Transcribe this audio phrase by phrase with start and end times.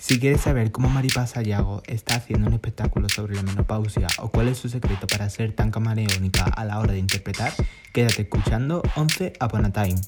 [0.00, 4.48] Si quieres saber cómo Maripaz Sayago está haciendo un espectáculo sobre la menopausia o cuál
[4.48, 7.52] es su secreto para ser tan camaleónica a la hora de interpretar,
[7.92, 10.00] quédate escuchando 11 Upon a Time.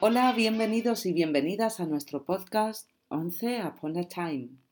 [0.00, 4.69] Hola, bienvenidos y bienvenidas a nuestro podcast 11 Upon a Time.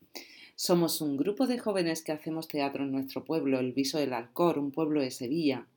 [0.61, 4.59] Somos un grupo de jóvenes que hacemos teatro en nuestro pueblo, el Viso del Alcor,
[4.59, 5.69] un pueblo de Sevilla.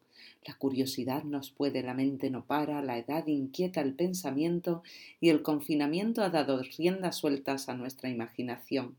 [0.44, 4.82] La curiosidad nos puede, la mente no para, la edad inquieta el pensamiento
[5.20, 8.96] y el confinamiento ha dado riendas sueltas a nuestra imaginación.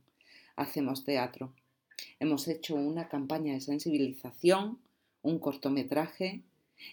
[0.54, 1.52] Hacemos teatro.
[2.20, 4.78] Hemos hecho una campaña de sensibilización,
[5.22, 6.42] un cortometraje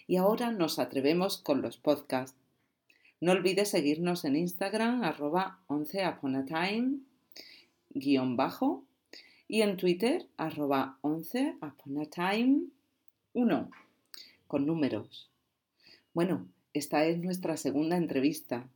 [0.08, 2.36] y ahora nos atrevemos con los podcasts.
[3.20, 6.02] No olvides seguirnos en Instagram arroba 11
[7.90, 8.84] guion bajo
[9.48, 12.60] y en Twitter arroba 11 upon time
[13.34, 13.70] 1
[14.46, 15.30] con números.
[16.14, 18.68] Bueno, esta es nuestra segunda entrevista.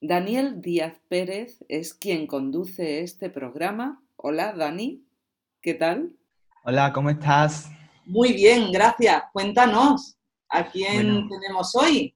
[0.00, 4.02] Daniel Díaz Pérez es quien conduce este programa.
[4.16, 5.02] Hola, Dani.
[5.60, 6.12] ¿Qué tal?
[6.64, 7.70] Hola, ¿cómo estás?
[8.04, 9.22] Muy bien, gracias.
[9.32, 10.16] Cuéntanos,
[10.48, 12.15] ¿a quién tenemos hoy?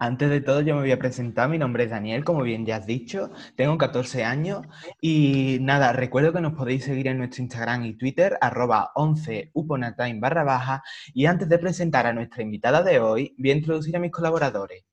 [0.00, 1.48] Antes de todo, yo me voy a presentar.
[1.48, 3.30] Mi nombre es Daniel, como bien ya has dicho.
[3.56, 4.62] Tengo 14 años
[5.00, 10.20] y nada, recuerdo que nos podéis seguir en nuestro Instagram y Twitter, arroba 11 uponatime
[10.20, 10.84] barra baja.
[11.12, 14.84] Y antes de presentar a nuestra invitada de hoy, voy a introducir a mis colaboradores.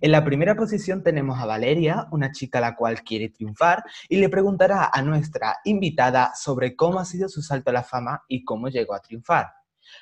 [0.00, 4.28] En la primera posición tenemos a Valeria, una chica la cual quiere triunfar, y le
[4.28, 8.68] preguntará a nuestra invitada sobre cómo ha sido su salto a la fama y cómo
[8.68, 9.46] llegó a triunfar.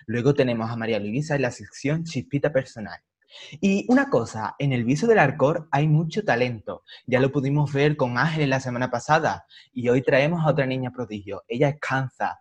[0.07, 2.99] Luego tenemos a María Luisa en la sección Chispita Personal.
[3.61, 6.83] Y una cosa, en el viso del Arcor hay mucho talento.
[7.07, 10.91] Ya lo pudimos ver con Ángel la semana pasada y hoy traemos a otra niña
[10.91, 11.45] prodigio.
[11.49, 12.41] Ella es Kanza.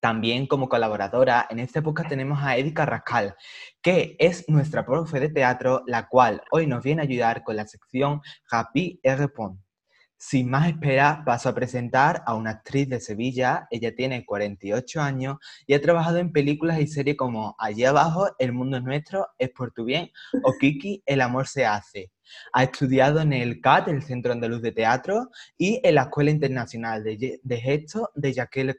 [0.00, 3.36] También como colaboradora, en esta época tenemos a Edith Carrascal,
[3.82, 7.66] que es nuestra profe de teatro, la cual hoy nos viene a ayudar con la
[7.66, 9.60] sección Happy Repond.
[10.22, 13.66] Sin más espera, paso a presentar a una actriz de Sevilla.
[13.70, 18.52] Ella tiene 48 años y ha trabajado en películas y series como Allí abajo, El
[18.52, 20.10] mundo es nuestro, Es por tu bien
[20.42, 22.12] o Kiki, El amor se hace.
[22.52, 27.02] Ha estudiado en el CAT, el Centro Andaluz de Teatro, y en la Escuela Internacional
[27.02, 28.76] de, de Gesto de Jacques.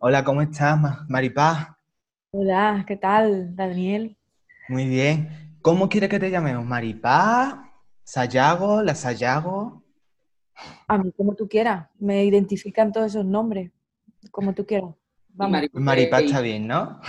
[0.00, 1.68] Hola, ¿cómo estás, Maripaz?
[2.30, 4.16] Hola, ¿qué tal, Daniel?
[4.70, 5.58] Muy bien.
[5.60, 6.64] ¿Cómo quieres que te llamemos?
[6.64, 7.56] ¿Maripaz?
[8.04, 8.80] ¿Sayago?
[8.80, 9.85] ¿La Sayago?
[10.88, 11.88] A mí, como tú quieras.
[11.98, 13.70] Me identifican todos esos nombres.
[14.30, 14.94] Como tú quieras.
[15.28, 15.62] Vamos.
[15.72, 17.00] Maripá está bien, ¿no?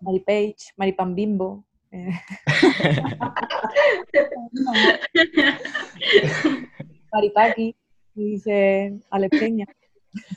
[0.00, 1.64] Maripage, Maripan Bimbo.
[1.90, 2.10] Eh.
[7.12, 7.76] Maripaki,
[8.14, 9.66] dice Alex Peña.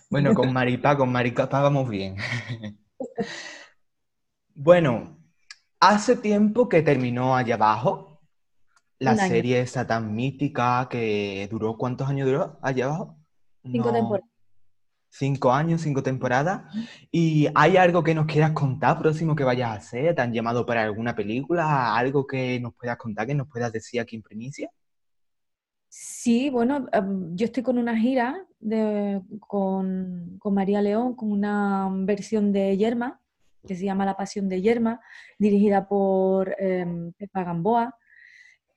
[0.10, 2.16] Bueno, con Maripá, con Maripá vamos bien.
[4.54, 5.18] Bueno,
[5.80, 8.07] hace tiempo que terminó allá abajo,
[9.00, 13.18] la serie esa tan mítica que duró, ¿cuántos años duró allá abajo?
[13.64, 14.30] Cinco temporadas.
[15.10, 16.64] Cinco años, cinco temporadas.
[17.12, 20.16] ¿Y hay algo que nos quieras contar próximo que vayas a hacer?
[20.16, 21.96] ¿Te han llamado para alguna película?
[21.96, 24.70] ¿Algo que nos puedas contar, que nos puedas decir aquí en primicia?
[25.90, 28.46] Sí, bueno, em, yo estoy con una gira
[29.40, 33.22] con, María León, con una versión de Yerma,
[33.66, 35.00] que se llama La Pasión de Yerma,
[35.40, 36.86] dirigida por eh,
[37.18, 37.97] Pepa Gamboa.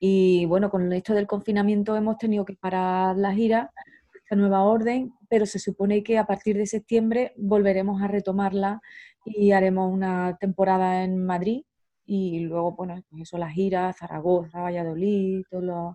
[0.01, 3.71] Y bueno, con esto del confinamiento hemos tenido que parar la gira,
[4.15, 8.81] esta nueva orden, pero se supone que a partir de septiembre volveremos a retomarla
[9.27, 11.65] y haremos una temporada en Madrid
[12.07, 15.95] y luego, bueno, pues eso, la gira, Zaragoza, Valladolid, todos los,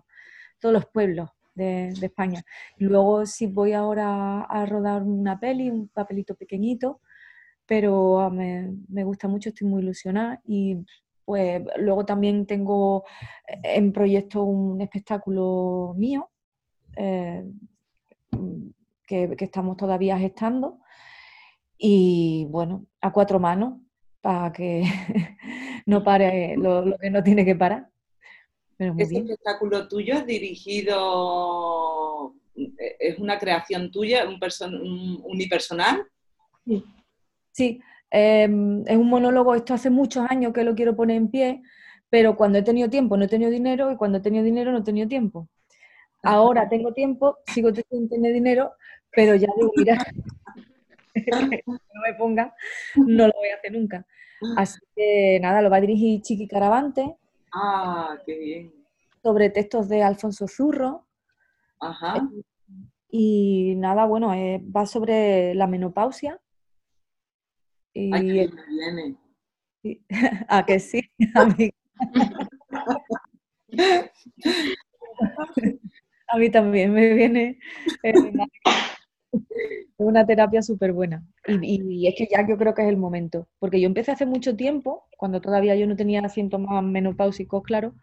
[0.60, 2.44] todos los pueblos de, España.
[2.78, 7.00] Luego sí voy ahora a rodar una peli, un papelito pequeñito,
[7.66, 10.78] pero ah, me, me gusta mucho, estoy muy ilusionada y
[11.26, 13.04] pues luego también tengo
[13.48, 16.30] eh, en proyecto un espectáculo mío
[16.96, 17.44] eh,
[19.06, 20.78] que, estamos todavía gestando
[21.76, 23.80] y bueno, a cuatro manos
[24.20, 24.84] para que
[25.86, 27.90] no pare lo, que no tiene que parar.
[28.78, 30.94] ¿Ese espectáculo tuyo es dirigido,
[32.54, 34.38] eh, es una creación tuya, un,
[34.80, 36.06] un unipersonal?
[36.64, 36.84] Sí,
[37.50, 37.80] sí.
[38.10, 41.62] Em, es un monólogo, esto hace muchos años que lo quiero poner en pie,
[42.08, 44.78] pero cuando he tenido tiempo no he tenido dinero y cuando he tenido dinero no
[44.78, 45.48] he tenido tiempo.
[46.22, 48.72] Ahora tengo tiempo, sigo teniendo dinero,
[49.10, 50.06] pero ya digo, mira,
[51.66, 52.54] no me ponga,
[52.96, 54.06] no lo voy a hacer nunca.
[54.56, 57.16] Así que nada, lo va a dirigir Chiqui Caravante.
[57.52, 58.72] Ah, qué bien.
[59.22, 61.06] Sobre textos de Alfonso Zurro.
[61.80, 62.28] Ajá.
[63.08, 66.38] Y nada, bueno, eh, va sobre la menopausia.
[67.96, 68.10] Y...
[68.12, 69.16] Ay, que viene.
[70.48, 71.00] ¿A que sí?
[76.28, 77.60] A mí también me viene
[78.02, 78.12] eh,
[79.96, 81.24] una terapia súper buena.
[81.62, 83.48] Y, es que ya yo creo que es el momento.
[83.58, 87.94] Porque yo empecé hace mucho tiempo, cuando todavía yo no tenía síntomas menopáusicos, claro,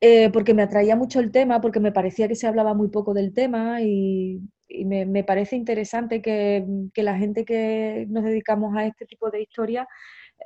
[0.00, 3.14] eh, porque me atraía mucho el tema, porque me parecía que se hablaba muy poco
[3.14, 4.40] del tema y,
[4.84, 6.64] me, parece interesante que,
[6.96, 9.86] la gente que nos dedicamos a este tipo de historias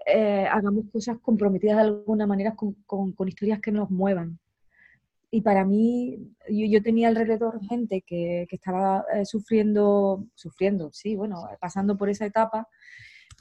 [0.06, 4.38] eh, hagamos cosas comprometidas de alguna manera con, con historias que nos muevan
[5.30, 6.18] y para mí,
[6.48, 12.26] yo, tenía alrededor gente que, que estaba eh, sufriendo, sufriendo, sí, bueno, pasando por esa
[12.26, 12.68] etapa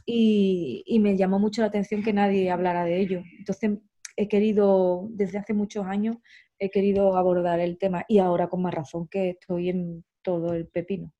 [0.06, 3.24] y, y, me llamó mucho la atención que nadie hablara de ello.
[3.38, 3.80] Entonces,
[4.18, 6.18] he querido, desde hace muchos años,
[6.60, 10.68] he querido abordar el tema y ahora con más razón que estoy en todo el
[10.68, 11.14] pepino.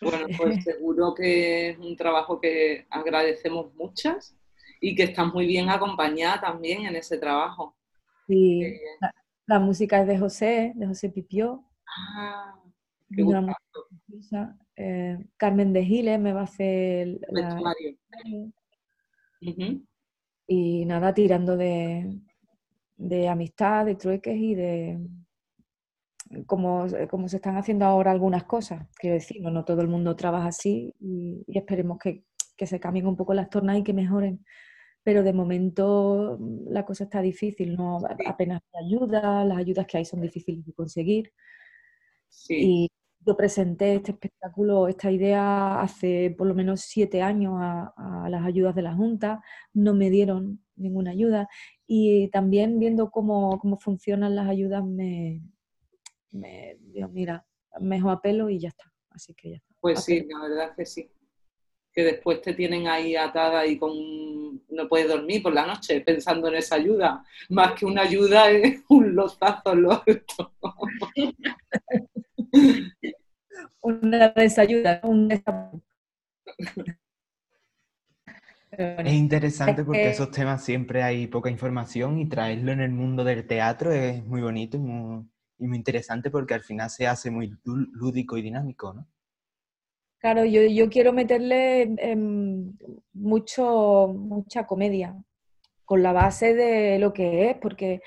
[0.00, 4.36] Bueno, pues seguro que es un trabajo que agradecemos muchas
[4.80, 7.76] y que estás muy bien acompañada también en ese trabajo.
[8.26, 8.62] Sí,
[9.46, 11.64] la música es de José, de José Pipió.
[11.86, 12.54] Ah,
[14.76, 17.74] eh, Carmen de Giles me va a hacer la...
[20.46, 22.20] Y nada, tirando de,
[23.28, 24.98] amistad, de trueques y de
[26.46, 28.86] como, se están haciendo ahora algunas cosas.
[28.96, 32.24] Quiero decir, no, todo el mundo trabaja así y, esperemos que,
[32.56, 34.44] que, se cambien un poco las tornas y que mejoren.
[35.02, 39.98] Pero de momento mm, la cosa está difícil, no apenas hay ayuda, las ayudas que
[39.98, 41.32] hay son difíciles de conseguir.
[42.48, 42.90] Y
[43.26, 48.74] yo presenté este espectáculo, esta idea hace por lo menos siete años a, las ayudas
[48.74, 49.42] de la Junta,
[49.72, 51.48] no me dieron ninguna ayuda
[51.86, 55.40] y también viendo cómo, funcionan las ayudas me,
[56.34, 57.46] me digo, mira,
[57.80, 58.92] mejor apelo y ya está.
[59.10, 59.74] Así que ya está.
[59.80, 61.10] Pues sí, la verdad es que sí
[61.94, 66.48] que después te tienen ahí atada y con no puedes dormir por la noche pensando
[66.48, 67.24] en esa ayuda.
[67.50, 70.02] Más que una ayuda es un lozazo lo
[73.80, 75.28] una desayuda, un
[78.76, 83.46] Es interesante porque esos temas siempre hay poca información y traerlo en el mundo del
[83.46, 85.24] teatro es muy bonito y muy,
[85.64, 89.06] y muy interesante porque al final se hace muy lúdico y dinámico, ¿no?
[90.18, 91.96] Claro, yo, quiero meterle
[93.12, 95.14] mucho, mucha comedia,
[95.84, 98.00] con la base de lo que es, porque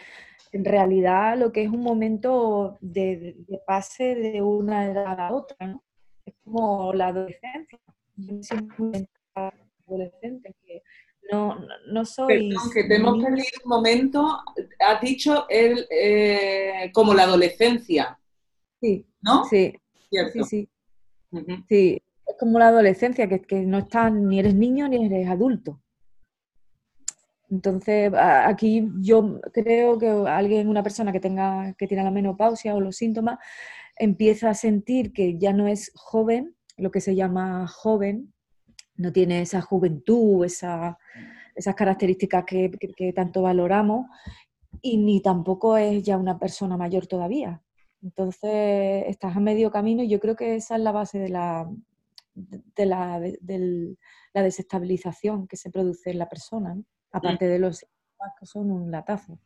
[0.52, 3.36] en realidad lo que es un momento de,
[3.68, 5.84] pase de una edad a la otra, ¿no?
[6.26, 7.80] Es como la adolescencia.
[8.16, 9.08] Yo siempre
[9.88, 10.82] adolescente, que
[11.32, 11.58] no,
[11.88, 12.50] no soy...
[12.50, 14.40] Perdón, que tenemos que leer un momento,
[14.80, 18.20] has dicho el, eh, como la adolescencia.
[18.82, 19.46] Sí, ¿no?
[19.46, 19.74] Sí,
[20.10, 20.70] sí, sí.
[21.68, 25.82] Sí, es como la adolescencia, que, que no estás, ni eres niño ni eres adulto.
[27.50, 32.82] Entonces, aquí yo creo que alguien, una persona que tenga, que tiene la menopausia o
[32.82, 33.40] los síntomas,
[33.96, 38.34] empieza a sentir que ya no es joven, lo que se llama joven,
[38.98, 40.98] no tiene esa juventud, esa,
[41.56, 44.08] esas características que, que, tanto valoramos,
[44.82, 47.62] y ni tampoco es ya una persona mayor todavía.
[48.02, 51.70] Entonces, estás a medio camino y yo creo que esa es la base de la,
[52.34, 56.86] de la, la, desestabilización que se produce en la persona, mm.
[57.12, 57.86] aparte de los
[58.40, 59.40] que son un latazo,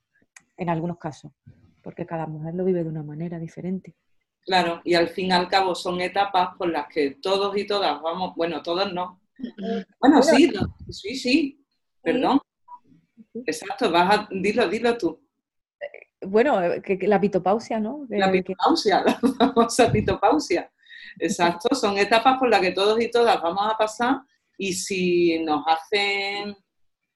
[0.58, 1.32] en algunos casos,
[1.82, 3.96] porque cada mujer lo vive de una manera diferente.
[4.44, 8.02] Claro, y al fin y al cabo son etapas por las que todos y todas
[8.02, 9.21] vamos, bueno, todos no.
[10.00, 10.52] Bueno, sí,
[10.90, 11.66] sí, sí,
[12.02, 12.40] perdón.
[13.46, 15.22] Exacto, vas a, dilo, dilo tú.
[15.80, 18.06] Eh, bueno, eh, que, la pitopausia, ¿no?
[18.10, 20.72] la pitopausia, la famosa pitopausia.
[21.20, 24.22] Exacto, son etapas por las que todos y todas vamos a pasar
[24.58, 26.56] y si nos hacen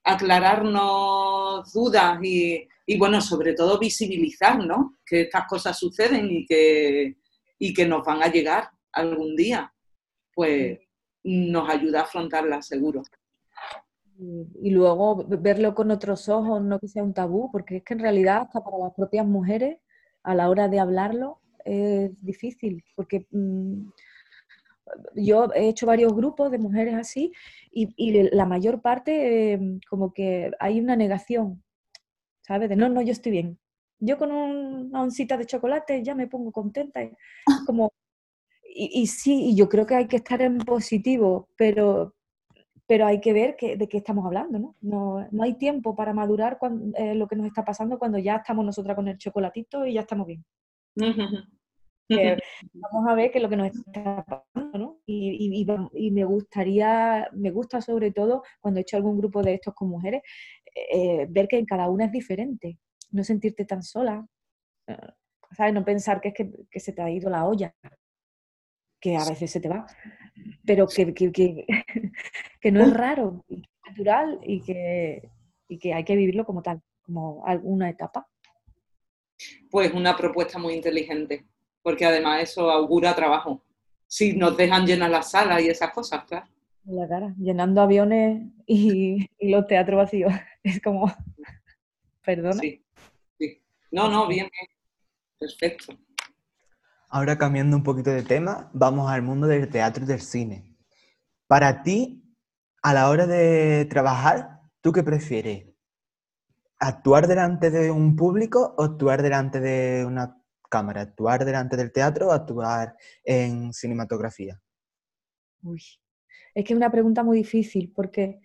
[0.03, 2.67] aclararnos dudas y,
[2.97, 4.97] bueno, sobre todo visibilizar, ¿no?
[5.05, 7.17] Que estas cosas suceden y que,
[7.57, 9.73] y que nos van a llegar algún día,
[10.33, 10.79] pues
[11.25, 13.01] nos ayuda a afrontarlas seguro.
[14.17, 17.99] Y luego verlo con otros ojos, no que sea un tabú, porque es que en
[17.99, 19.77] realidad hasta para las propias mujeres,
[20.23, 23.89] a la hora de hablarlo, es difícil, porque mm,
[25.15, 27.33] yo he hecho varios grupos de mujeres así
[27.71, 31.63] y, la mayor parte em, como que hay una negación,
[32.41, 32.69] ¿sabes?
[32.69, 33.59] De no, no, yo estoy bien.
[33.99, 37.01] Yo con una oncita de chocolate ya me pongo contenta.
[37.65, 37.91] Como,
[38.77, 42.13] y, sí, y yo creo que hay que estar en positivo, pero,
[42.85, 44.75] pero hay que ver de qué estamos hablando, ¿no?
[44.81, 48.35] No, no hay tiempo para madurar cuando, eh, lo que nos está pasando cuando ya
[48.35, 50.43] estamos nosotras con el chocolatito y ya estamos bien.
[52.73, 54.99] vamos a ver qué es lo que nos está pasando, ¿no?
[55.05, 55.65] Y,
[56.11, 60.21] me gustaría, me gusta sobre todo cuando he hecho algún grupo de estos con mujeres,
[60.93, 62.77] eh, ver que en cada una es diferente,
[63.11, 64.27] no sentirte tan sola,
[64.87, 64.97] eh,
[65.51, 65.73] ¿sabes?
[65.73, 66.33] No pensar que es
[66.69, 67.73] que, se te ha ido la olla,
[69.05, 69.85] que a veces se te va,
[70.65, 71.13] pero que,
[72.61, 75.29] que, no es raro, es natural y que,
[75.67, 78.27] y que hay que vivirlo como tal, como alguna etapa.
[79.69, 81.45] Pues una propuesta muy inteligente
[81.83, 83.61] porque además eso augura trabajo.
[84.07, 86.47] Si nos dejan llenar las salas y esas cosas, claro.
[86.85, 90.33] La cara, llenando aviones y, los teatros vacíos.
[90.63, 91.13] Es como,
[92.23, 92.59] perdona.
[92.59, 92.83] Sí,
[93.37, 93.61] sí.
[93.91, 94.77] No, no, bien, bien.
[95.37, 95.95] Perfecto.
[97.15, 100.75] Ahora cambiando un poquito de tema, vamos al mundo del teatro y del cine.
[101.47, 102.21] Para ti,
[102.83, 105.65] a la hora de trabajar, ¿tú qué prefieres?
[106.77, 111.03] ¿Actuar delante de un público o actuar delante de una cámara?
[111.03, 114.61] ¿Actuar delante del teatro o actuar en cinematografía?
[115.63, 115.81] Uy,
[116.53, 118.41] es que es una pregunta muy difícil porque,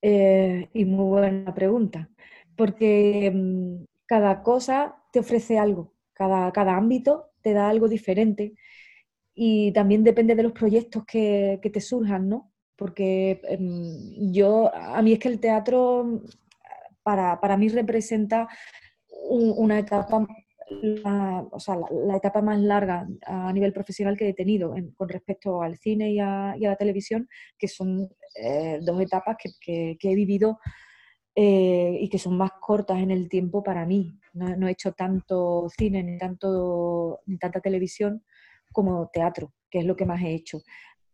[0.00, 2.08] eh, y muy buena pregunta,
[2.56, 8.54] porque mm, cada cosa te ofrece algo, cada, cada ámbito te da algo diferente
[9.34, 12.52] y también depende de los proyectos que, te surjan, ¿no?
[12.76, 16.22] Porque em, yo, a mí es que el teatro
[17.02, 18.48] para, para mí representa
[19.28, 20.26] una etapa
[20.80, 25.62] la, o sea, la, etapa más larga a nivel profesional que he tenido con respecto
[25.62, 30.58] al cine y a, la televisión, que son eh, dos etapas que, he vivido
[31.34, 34.18] eh, y que son más cortas en el tiempo para mí.
[34.34, 38.24] No, he hecho tanto cine ni, tanto, ni tanta televisión
[38.72, 40.62] como teatro, que es lo que más he hecho.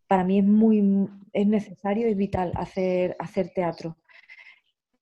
[0.06, 3.96] Para mí es muy es necesario y vital hacer, hacer teatro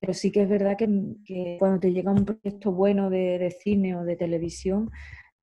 [0.01, 4.05] pero sí que es verdad que, cuando te llega un proyecto bueno de, cine o
[4.05, 4.91] de televisión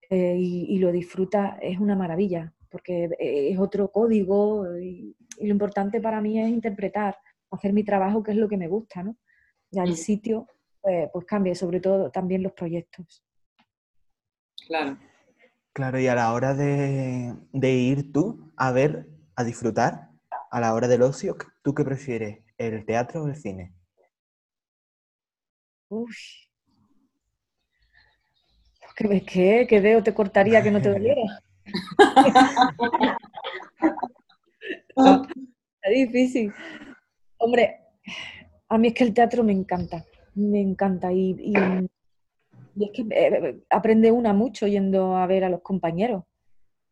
[0.09, 6.21] eh, y, lo disfrutas, es una maravilla, porque es otro código y, lo importante para
[6.21, 7.17] mí es interpretar,
[7.49, 9.17] hacer mi trabajo, que es lo que me gusta, ¿no?
[9.73, 9.95] Y al mm.
[9.95, 10.47] sitio,
[10.81, 13.23] pues, pues cambia, sobre todo también los proyectos.
[14.67, 14.97] Claro.
[15.73, 20.11] Claro, y a la hora de, de ir tú a ver, a disfrutar,
[20.51, 23.73] a la hora del ocio, ¿tú qué prefieres, el teatro o el cine?
[25.89, 26.13] Uy.
[28.95, 31.23] ¿Qué, qué, ¿Qué dedo te cortaría que no te doliera?
[35.81, 36.53] es difícil.
[37.37, 37.79] Hombre,
[38.73, 41.53] a mí es que el teatro me encanta, me encanta y,
[42.79, 46.23] es que eh, aprende una mucho yendo a ver a los compañeros.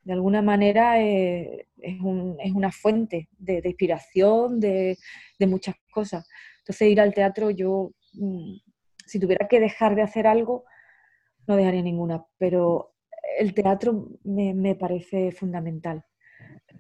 [0.03, 4.97] De alguna manera eh, es, una fuente de, inspiración, de,
[5.39, 6.27] de, muchas cosas.
[6.59, 8.55] Entonces ir al teatro yo mm,
[9.11, 10.63] si tuviera que dejar de hacer algo,
[11.45, 12.93] no dejaría ninguna, pero
[13.37, 16.05] el teatro me, parece fundamental.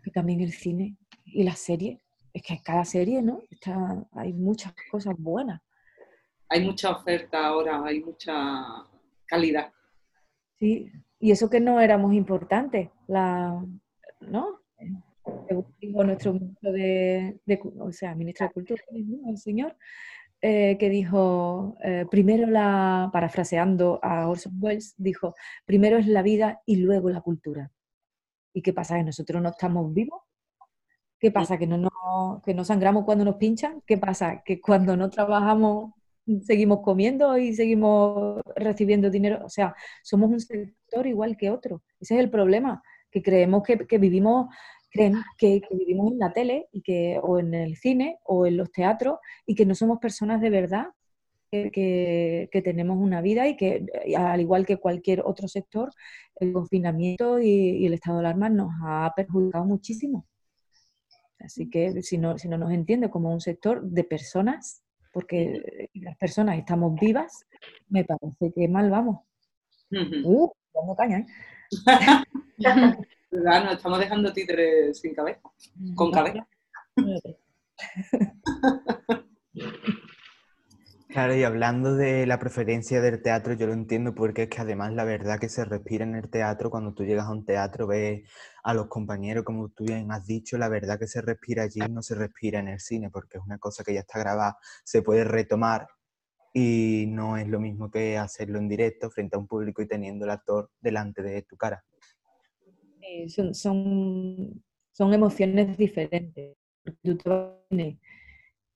[0.05, 2.01] Y también el cine y la serie.
[2.33, 3.41] Es que cada serie, ¿no?
[3.49, 5.61] Está, hay muchas cosas buenas.
[6.49, 8.33] Hay mucha oferta ahora, hay mucha
[9.25, 9.71] calidad.
[10.59, 13.63] Sí, y eso que no éramos importantes, la,
[14.21, 14.59] ¿no?
[15.79, 17.39] Dijo nuestro ministro de,
[17.79, 18.83] o sea, ministro de Cultura,
[19.27, 19.75] el señor,
[20.41, 25.35] eh, que dijo, eh, primero la, parafraseando a Orson Welles, dijo,
[25.65, 27.71] primero es la vida y luego la cultura.
[28.51, 28.97] ¿Y qué pasa?
[28.97, 30.21] ¿Que nosotros no estamos vivos?
[31.21, 31.57] ¿Qué pasa?
[31.57, 33.81] ¿Que no, no, que no sangramos cuando nos pinchan?
[33.85, 34.41] ¿Qué pasa?
[34.43, 35.93] ¿Que cuando no trabajamos
[36.43, 39.45] seguimos comiendo y seguimos recibiendo dinero?
[39.45, 41.83] O sea, somos un sector igual que otro.
[41.99, 44.47] Ese es el problema, que creemos que, que vivimos
[44.91, 48.71] creen que, vivimos en la tele y que, o en el cine o en los
[48.71, 50.87] teatros y que no somos personas de verdad,
[51.51, 53.85] que, tenemos una vida y que,
[54.17, 55.91] al igual que cualquier otro sector,
[56.35, 60.25] el confinamiento y, el estado de alarma nos ha perjudicado muchísimo.
[61.43, 66.17] Así que si no, si no nos entiende como un sector de personas, porque las
[66.17, 67.45] personas estamos vivas,
[67.89, 69.19] me parece que mal vamos.
[70.23, 70.49] Uh,
[70.97, 71.25] caña, ¿eh?
[73.31, 75.41] Nos estamos dejando títeres sin cabeza,
[75.95, 76.45] con cabeza.
[81.11, 84.93] Claro, y hablando de la preferencia del teatro, yo lo entiendo porque es que además
[84.93, 88.29] la verdad que se respira en el teatro, cuando tú llegas a un teatro, ves
[88.63, 92.01] a los compañeros, como tú bien has dicho, la verdad que se respira allí, no
[92.01, 95.25] se respira en el cine, porque es una cosa que ya está grabada, se puede
[95.25, 95.85] retomar
[96.53, 100.23] y no es lo mismo que hacerlo en directo frente a un público y teniendo
[100.23, 101.83] el actor delante de tu cara.
[103.01, 106.55] Eh, son, son, emociones diferentes.
[107.03, 107.99] Tú te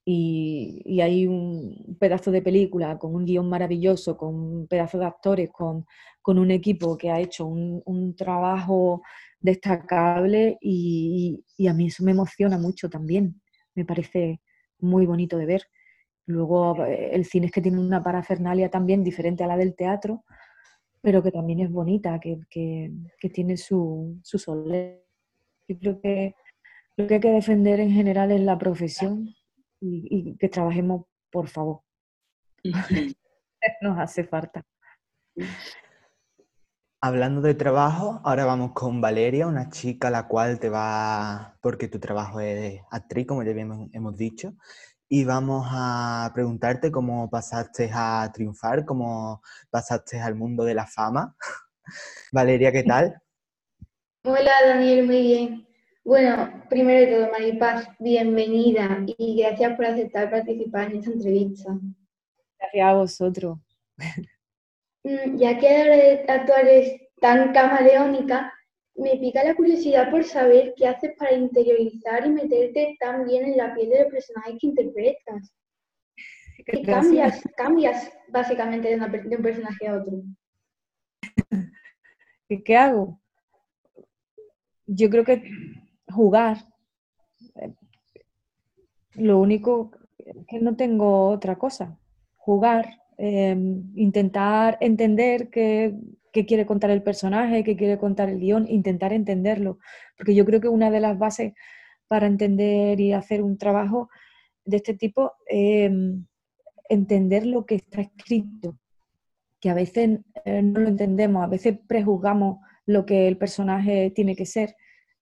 [0.06, 5.06] y, y, hay un pedazo de película con un guion maravilloso, con un pedazo de
[5.06, 5.86] actores, con,
[6.26, 9.04] con un equipo que ha hecho un, trabajo
[9.40, 13.42] destacable y, a mí eso me emociona mucho también.
[13.76, 14.42] Me parece
[14.80, 15.64] muy bonito de ver.
[16.26, 20.24] Luego eh, el cine es que tiene una parafernalia también diferente a la del teatro,
[21.00, 22.40] pero que también es bonita, que,
[23.32, 24.38] tiene su, su
[25.68, 26.36] Yo creo que
[26.98, 29.36] lo que hay que defender en general es la profesión
[29.80, 31.82] y, que trabajemos, por favor.
[33.82, 34.64] Nos hace falta.
[37.02, 41.88] Hablando de trabajo, ahora vamos con Valeria, una chica a la cual te va, porque
[41.88, 44.56] tu trabajo es actriz, como ya hemos dicho,
[45.08, 51.36] y vamos a preguntarte cómo pasaste a triunfar, cómo pasaste al mundo de la fama.
[52.32, 53.22] Valeria, ¿qué tal?
[54.24, 55.68] Hola Daniel, muy bien.
[56.06, 61.80] Bueno, primero de todo, Maripaz, bienvenida y gracias por aceptar participar en esta entrevista.
[62.60, 63.58] Gracias a vosotros.
[65.04, 68.54] Mm, ya que ahora de actuar es tan camaleónica,
[68.94, 73.58] me pica la curiosidad por saber qué haces para interiorizar y meterte tan bien en
[73.58, 75.56] la piel de los personajes que interpretas.
[76.68, 80.22] ¿Qué cambias, cambias básicamente de, un personaje a otro?
[82.64, 83.20] ¿Qué, hago?
[84.86, 85.42] Yo creo que
[86.16, 86.58] jugar.
[89.14, 89.92] Lo único
[90.48, 91.98] que no tengo otra cosa.
[92.36, 95.96] Jugar, em, intentar entender que
[96.32, 99.80] qué quiere contar el personaje, qué quiere contar el guion, intentar entenderlo.
[100.18, 101.54] Porque yo creo que una de las bases
[102.08, 104.10] para entender y hacer un trabajo
[104.66, 106.26] de este tipo es em,
[106.90, 108.78] entender lo que está escrito,
[109.62, 114.36] que a veces eh, no lo entendemos, a veces prejuzgamos lo que el personaje tiene
[114.36, 114.76] que ser.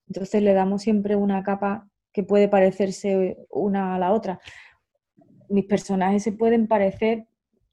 [0.06, 4.40] Entonces le damos siempre una capa que puede parecerse una a la otra.
[5.48, 7.26] Mis personajes se pueden parecer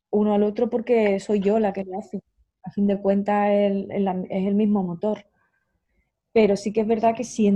[0.09, 2.21] uno al otro porque soy yo la que lo hace
[2.63, 3.87] a fin de cuentas es
[4.29, 5.25] el, mismo motor.
[6.33, 7.51] Pero sí que es verdad que si,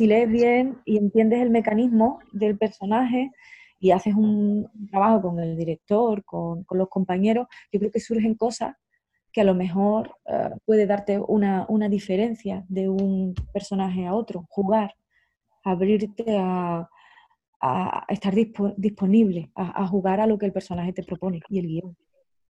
[0.00, 3.30] lees bien y entiendes el mecanismo del personaje
[3.78, 8.76] y haces un, trabajo con el director, con, los compañeros, yo creo que surgen cosas
[9.32, 14.94] que a lo mejor eh, puede darte una, diferencia de un personaje a otro, jugar,
[15.64, 16.88] abrirte a,
[18.08, 18.34] estar
[18.76, 21.96] disponible, a, a, jugar a lo que el personaje te propone y el guion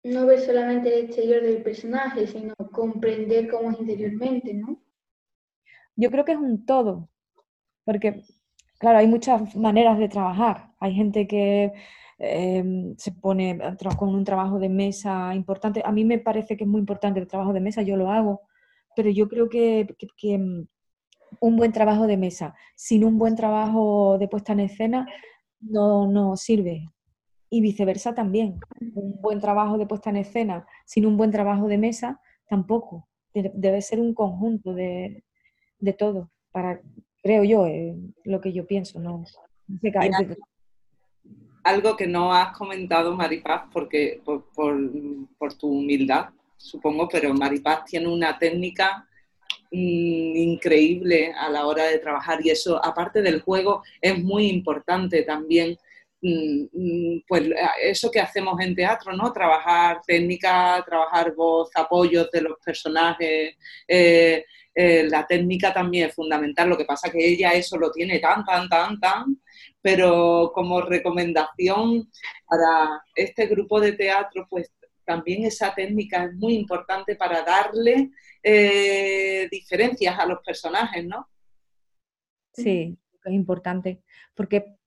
[0.04, 4.82] no ver solamente el exterior del personaje, sino comprender cómo es interiormente, ¿no?
[5.96, 7.10] Yo creo que es un todo,
[7.84, 8.24] porque,
[8.80, 10.72] claro, hay muchas maneras de trabajar.
[10.80, 11.74] Hay gente que
[12.24, 13.60] em, se pone
[13.98, 15.82] con un trabajo de mesa importante.
[15.84, 18.42] A mí me parece que es muy importante el trabajo de mesa, yo lo hago,
[18.96, 20.68] pero yo creo que, que em,
[21.40, 25.08] un buen trabajo de mesa sin un buen trabajo de puesta en escena
[25.60, 26.90] no, no sirve
[27.50, 28.60] y viceversa también.
[28.80, 33.08] Un buen trabajo de puesta en escena sin un buen trabajo de mesa tampoco.
[33.34, 35.24] Debe ser un conjunto de,
[35.98, 36.82] todo, para,
[37.24, 39.00] creo yo, eh, lo que yo pienso.
[39.00, 39.24] No,
[41.63, 48.08] algo que no has comentado, Maripaz, porque por, por, tu humildad, supongo, pero Maripaz tiene
[48.08, 49.08] una técnica
[49.71, 55.24] mm, increíble a la hora de trabajar y eso, aparte del juego, es muy importante
[55.24, 55.78] también
[57.28, 57.50] pues
[57.82, 59.34] eso que hacemos en teatro, ¿no?
[59.34, 63.56] Trabajar técnica, trabajar voz, apoyos de los personajes.
[63.88, 68.20] Eh, eh, la técnica también es fundamental, lo que pasa que ella eso lo tiene
[68.20, 69.42] tan, tan, tan, tan,
[69.82, 72.10] pero como recomendación
[72.46, 74.72] para este grupo de teatro, pues
[75.04, 81.28] también esa técnica es muy importante para darle eh, diferencias a los personajes, ¿no?
[82.54, 84.04] Sí, es importante,
[84.34, 84.78] porque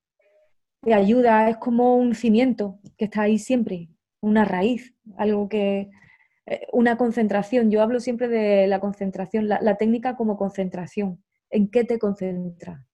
[0.85, 3.89] te ayuda, es como un cimiento que está ahí siempre,
[4.21, 5.91] una raíz, algo que,
[6.47, 7.71] eh, una concentración.
[7.71, 11.23] Yo hablo siempre de la concentración, la, técnica como concentración.
[11.51, 12.87] ¿En qué te concentras?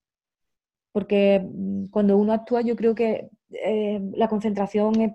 [0.92, 5.12] Porque mm, cuando uno actúa yo creo que eh, la concentración es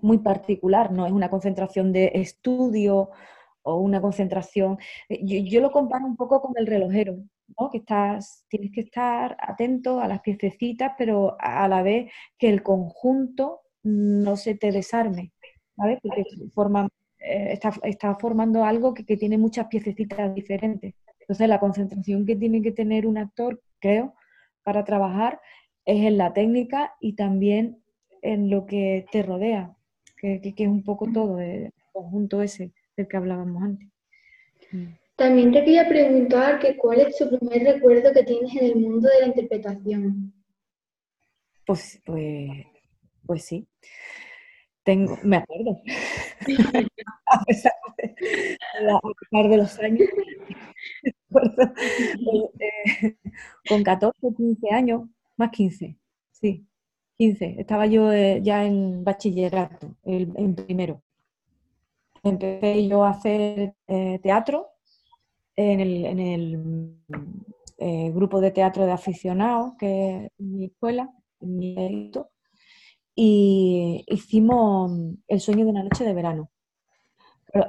[0.00, 3.10] muy particular, no es una concentración de estudio
[3.62, 4.78] o una concentración.
[5.08, 7.18] Eh, yo, yo, lo comparo un poco con el relojero
[7.70, 12.62] que estás, tienes que estar atento a las piececitas, pero a la vez que el
[12.62, 15.32] conjunto no se te desarme,
[15.76, 15.98] ¿sabes?
[16.02, 20.94] Porque forma, eh, está, formando algo que, tiene muchas piececitas diferentes.
[21.20, 24.14] Entonces, la concentración que tiene que tener un actor, creo,
[24.62, 25.40] para trabajar
[25.84, 27.82] es en la técnica y también
[28.22, 29.76] en lo que te rodea,
[30.16, 33.88] que, es un poco todo, el conjunto ese del que hablábamos antes.
[35.16, 39.08] También te quería preguntar que cuál es tu primer recuerdo que tienes en el mundo
[39.08, 40.34] de la interpretación.
[41.64, 42.50] Pues, pues,
[43.24, 43.66] pues sí.
[44.84, 45.80] tengo, me acuerdo,
[47.26, 47.72] a, pesar
[49.48, 50.08] de, los años,
[52.60, 53.16] eh,
[53.68, 55.96] con 14, 15 años, más 15,
[56.30, 56.66] sí,
[57.16, 61.02] 15, estaba yo eh, ya en bachillerato, en primero.
[62.22, 64.75] Empecé yo a hacer eh, teatro
[65.56, 65.80] en
[66.18, 66.96] el,
[68.14, 72.30] grupo de teatro de aficionados, que es mi escuela, en mi edito,
[73.14, 74.92] y hicimos
[75.28, 76.50] El sueño de una noche de verano.
[77.52, 77.66] Pero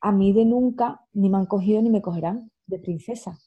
[0.00, 3.38] a mí de nunca ni me han cogido ni me cogerán de princesa,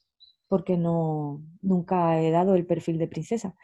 [0.48, 3.56] porque no, nunca he dado el perfil de princesa.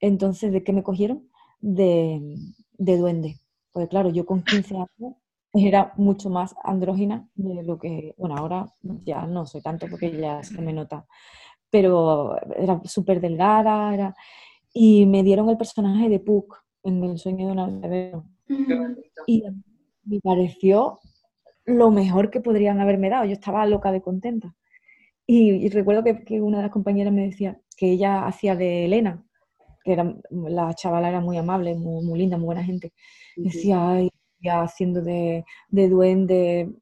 [0.00, 1.30] Entonces, ¿de qué me cogieron?
[1.60, 2.20] De,
[2.78, 3.40] de duende.
[3.72, 5.16] Porque claro, yo con 15 años
[5.54, 8.66] era mucho más andrógina de lo que, bueno, ahora
[9.04, 11.06] ya no soy tanto porque ya se me nota,
[11.70, 14.14] pero era súper delgada, era...
[14.72, 18.12] y me dieron el personaje de Puck, en el sueño de una bebé.
[19.26, 19.44] Y
[20.04, 20.98] me pareció
[21.64, 23.24] lo mejor que podrían haberme dado.
[23.24, 24.54] Yo estaba loca de contenta.
[25.26, 29.24] Y, recuerdo que, una de las compañeras me decía que ella hacía de Elena,
[29.82, 32.92] que era, la chavala era muy amable, muy, linda, muy buena gente.
[33.34, 34.10] Decía, ay,
[34.50, 36.74] haciendo de, de duende,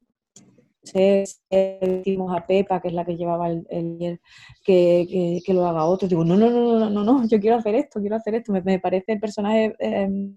[1.49, 4.19] decimos a Pepa, que es la que llevaba el,
[4.63, 6.07] que, que, lo haga otro.
[6.07, 8.51] Digo, no, no, no, no, no, no, yo quiero hacer esto, quiero hacer esto.
[8.51, 10.35] Me, parece el personaje, em,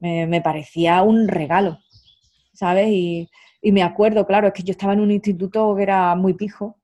[0.00, 1.78] me, parecía un regalo,
[2.52, 2.88] ¿sabes?
[2.90, 3.28] Y,
[3.62, 6.76] me acuerdo, claro, es que yo estaba en un instituto que era muy pijo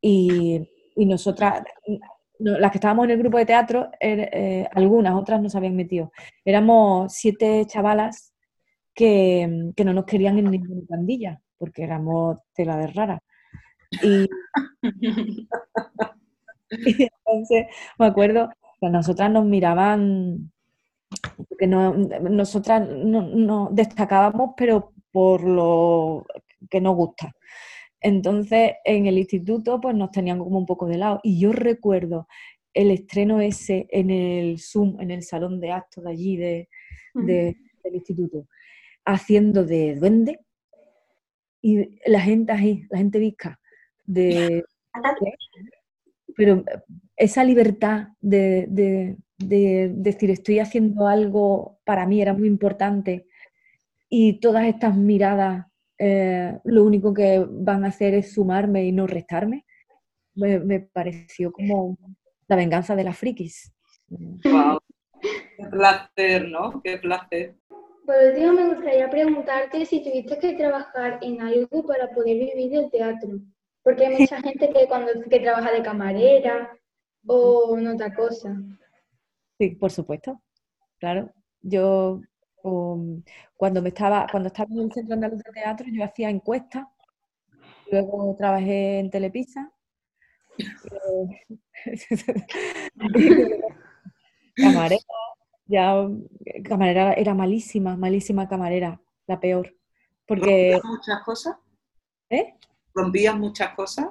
[0.00, 0.60] y,
[0.96, 1.62] nosotras,
[2.38, 5.76] las que estábamos en el grupo de teatro, er, eh, algunas, otras no se habían
[5.76, 6.12] metido.
[6.44, 8.35] Éramos siete chavalas
[8.96, 13.22] que, que no nos querían en ninguna pandilla porque éramos tela de rara.
[14.02, 14.28] Y,
[16.70, 17.66] entonces
[17.98, 20.52] me acuerdo que nosotras nos miraban,
[21.58, 26.26] que no, nosotras no, destacábamos, pero por lo
[26.68, 27.32] que nos gusta.
[28.00, 31.20] Entonces, en el instituto, pues nos tenían como un poco de lado.
[31.22, 32.28] Y yo recuerdo
[32.74, 36.68] el estreno ese en el Zoom, en el salón de actos de allí de,
[37.14, 38.46] del instituto,
[39.06, 40.40] haciendo de duende,
[41.62, 43.58] y la gente ahí, la gente visca,
[44.04, 44.64] de,
[46.36, 46.64] pero
[47.16, 53.26] esa libertad de, decir estoy haciendo algo para mí era muy importante
[54.08, 55.66] y todas estas miradas
[55.98, 59.64] eh, lo único que van a hacer es sumarme y no restarme,
[60.34, 61.98] me, pareció como
[62.46, 63.72] la venganza de las frikis.
[64.08, 64.78] Wow.
[65.20, 66.80] Qué placer, ¿no?
[66.82, 67.56] Qué placer.
[68.06, 72.90] Por último, me gustaría preguntarte si tuviste que trabajar en algo para poder vivir del
[72.90, 73.40] teatro.
[73.82, 76.78] Porque hay mucha gente que, cuando, que trabaja de camarera
[77.26, 78.56] o en otra cosa.
[79.58, 80.40] Sí, por supuesto.
[80.98, 81.32] Claro.
[81.62, 82.20] Yo,
[82.62, 83.22] um,
[83.56, 86.84] cuando, me estaba, cuando estaba en el Centro Andaluz de Teatro, yo hacía encuestas.
[87.90, 89.72] Luego trabajé en Telepisa.
[94.56, 95.02] camarera,
[95.66, 96.08] ya
[96.64, 99.74] camarera era malísima, malísima camarera, la peor.
[100.26, 100.72] Porque...
[100.72, 101.56] ¿Rompías muchas cosas?
[102.30, 102.54] ¿Eh?
[102.94, 104.06] ¿Rompías muchas cosas?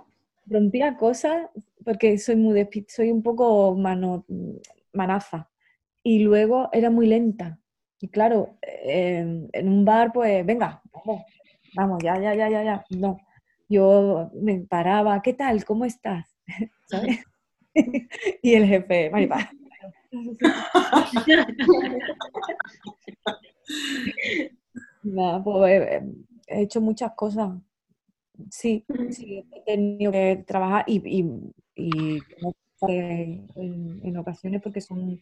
[0.46, 1.50] Rompía cosas
[1.84, 4.26] porque soy muy soy un poco mano,
[4.94, 5.50] manaza.
[6.04, 7.60] Y luego era muy lenta.
[8.00, 11.24] Y claro, en un bar, pues, venga, vamos,
[11.76, 12.86] vamos, ya, ya, ya, ya, ya.
[12.90, 13.18] No.
[13.68, 15.66] Yo me paraba, ¿qué tal?
[15.66, 16.38] ¿Cómo estás?
[16.88, 17.24] ¿Sabes?
[18.44, 19.50] y el jefe, Maripaz,
[25.44, 26.02] Pues, eh,
[26.48, 27.52] he hecho muchas cosas.
[28.50, 31.26] Sí, sí, he tenido que trabajar y,
[32.82, 35.22] en, ocasiones porque son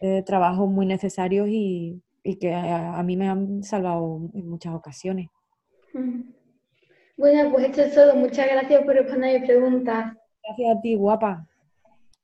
[0.00, 2.02] eh, trabajos muy necesarios y,
[2.40, 5.28] que a, mí me han salvado en muchas ocasiones.
[7.16, 8.14] Bueno, pues esto es todo.
[8.16, 10.14] Muchas gracias por responder mis preguntas.
[10.42, 11.46] Gracias a ti, guapa.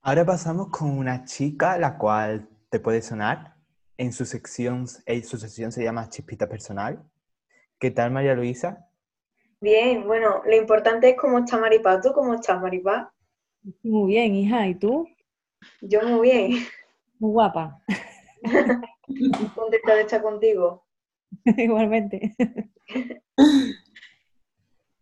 [0.04, 3.54] Ahora pasamos con una chica, la cual te puede sonar.
[3.96, 7.00] En su sección, en su sección se llama Chispita Personal.
[7.78, 8.88] ¿Qué tal, María Luisa?
[9.60, 12.00] Bien, bueno, lo importante es cómo está Maripá.
[12.00, 13.14] ¿Tú cómo estás, Maripá?
[13.84, 14.66] Muy bien, hija.
[14.66, 15.06] ¿Y tú?
[15.80, 16.50] Yo muy bien.
[17.20, 17.80] Muy guapa.
[19.54, 20.84] Contenta de estar contigo.
[21.44, 22.34] Igualmente.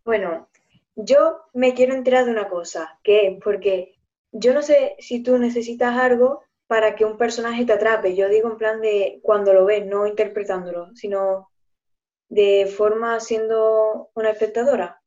[0.05, 0.47] bueno,
[0.95, 3.95] yo me quiero enterar de una cosa, que es porque
[4.31, 8.15] yo no sé si tú necesitas algo para que un personaje te atrape.
[8.15, 11.49] Yo digo en plan de cuando lo ves, no interpretándolo, sino
[12.29, 15.01] de forma siendo una espectadora.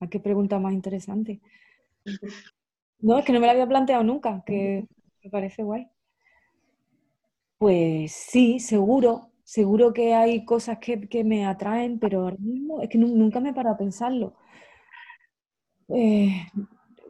[0.00, 1.40] ¿A qué pregunta más interesante?
[3.00, 4.86] No, es que no me la había planteado nunca, que
[5.22, 5.88] me parece guay.
[7.58, 12.98] Pues sí, seguro, seguro que hay cosas que, me atraen, pero ahora mismo es que
[12.98, 14.36] nunca me he parado a pensarlo.
[15.88, 16.46] Eh,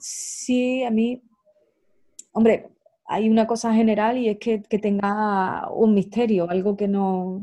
[0.04, 1.22] sí, a mí,
[2.32, 2.68] hombre,
[3.06, 7.42] hay una cosa general y es que, tenga un misterio, algo que no,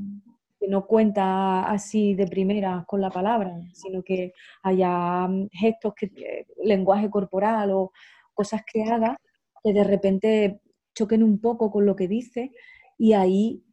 [0.67, 6.45] no cuenta así de primera con la palabra, sino que haya mm, gestos, que, eh,
[6.63, 7.91] lenguaje corporal o
[8.33, 9.17] cosas creadas
[9.63, 10.61] que de repente
[10.95, 12.51] choquen un poco con lo que dice
[12.97, 13.63] y ahí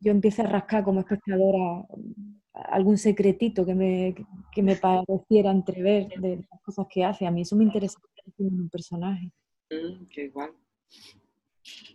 [0.00, 4.14] yo empiezo a rascar como espectadora mm, algún secretito que me,
[4.52, 7.26] que me pareciera entrever de las cosas que hace.
[7.26, 7.98] A mí eso me interesa
[8.38, 9.30] en un personaje.
[9.70, 10.52] Mm, qué igual.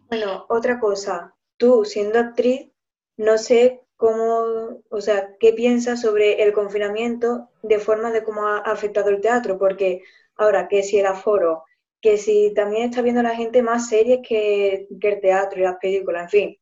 [0.09, 2.71] Bueno, otra cosa, tú siendo actriz,
[3.17, 8.59] no sé cómo, o sea, qué piensas sobre el confinamiento de forma de cómo ha
[8.59, 10.01] afectado el teatro, porque
[10.35, 11.63] ahora que si el aforo,
[12.01, 15.77] que si también está viendo la gente más series que, que el teatro y las
[15.77, 16.57] películas, en fin,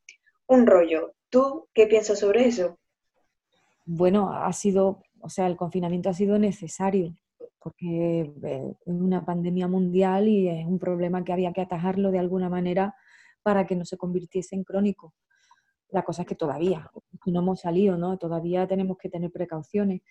[0.47, 1.13] un rollo.
[1.29, 2.79] ¿Tú qué piensas sobre eso?
[3.85, 7.15] Bueno, ha sido, o sea, el confinamiento ha sido necesario
[7.65, 12.19] porque eh, es una pandemia mundial y es un problema que había que atajarlo de
[12.19, 12.93] alguna manera
[13.41, 15.15] para que no se convirtiese en crónico.
[15.89, 16.91] La cosa es que todavía
[17.25, 18.17] no hemos salido, ¿no?
[18.19, 20.01] Todavía tenemos que tener precauciones.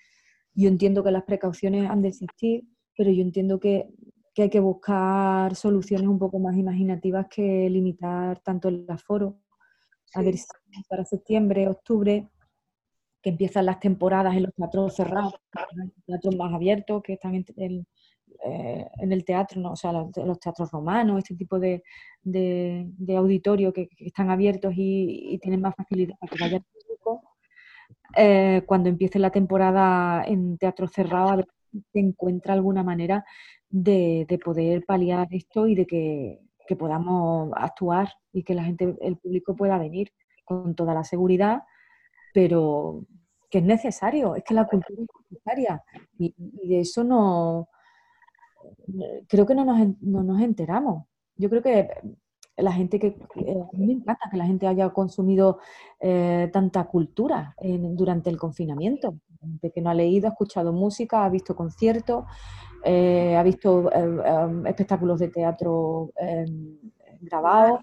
[0.53, 2.65] Yo entiendo que las precauciones han de existir,
[2.97, 3.87] pero yo entiendo que,
[4.35, 9.39] que hay que buscar soluciones un poco más imaginativas que limitar tanto el aforo.
[10.15, 10.47] A ver si
[10.89, 12.29] para septiembre, octubre
[13.25, 15.33] que empiezan las temporadas en los teatros cerrados,
[15.73, 17.87] en los teatros más abiertos, que están en,
[18.45, 19.73] eh, el teatro, ¿no?
[19.73, 21.83] o sea, los, teatros romanos, este tipo de,
[22.23, 27.23] de, auditorio que, están abiertos y, tienen más facilidad para que vaya el público.
[28.15, 33.25] Eh, cuando empiece la temporada en teatro cerrado, a ver si se encuentra alguna manera
[33.71, 39.17] de, poder paliar esto y de que, que podamos actuar y que la gente, el
[39.17, 40.13] público pueda venir
[40.45, 41.63] con toda la seguridad
[42.35, 43.07] pero
[43.49, 45.83] que es necesario, es que la cultura es necesaria
[46.19, 46.35] y,
[46.69, 47.69] de eso no,
[49.29, 51.07] creo que no nos, enteramos.
[51.37, 51.89] Yo creo que
[52.57, 53.17] la gente que,
[53.73, 55.61] mí me encanta que la gente haya consumido
[56.01, 61.29] eh, tanta cultura durante el confinamiento, gente que no ha leído, ha escuchado música, ha
[61.29, 62.25] visto conciertos,
[62.85, 66.11] eh, ha visto eh, espectáculos de teatro
[67.21, 67.81] grabados,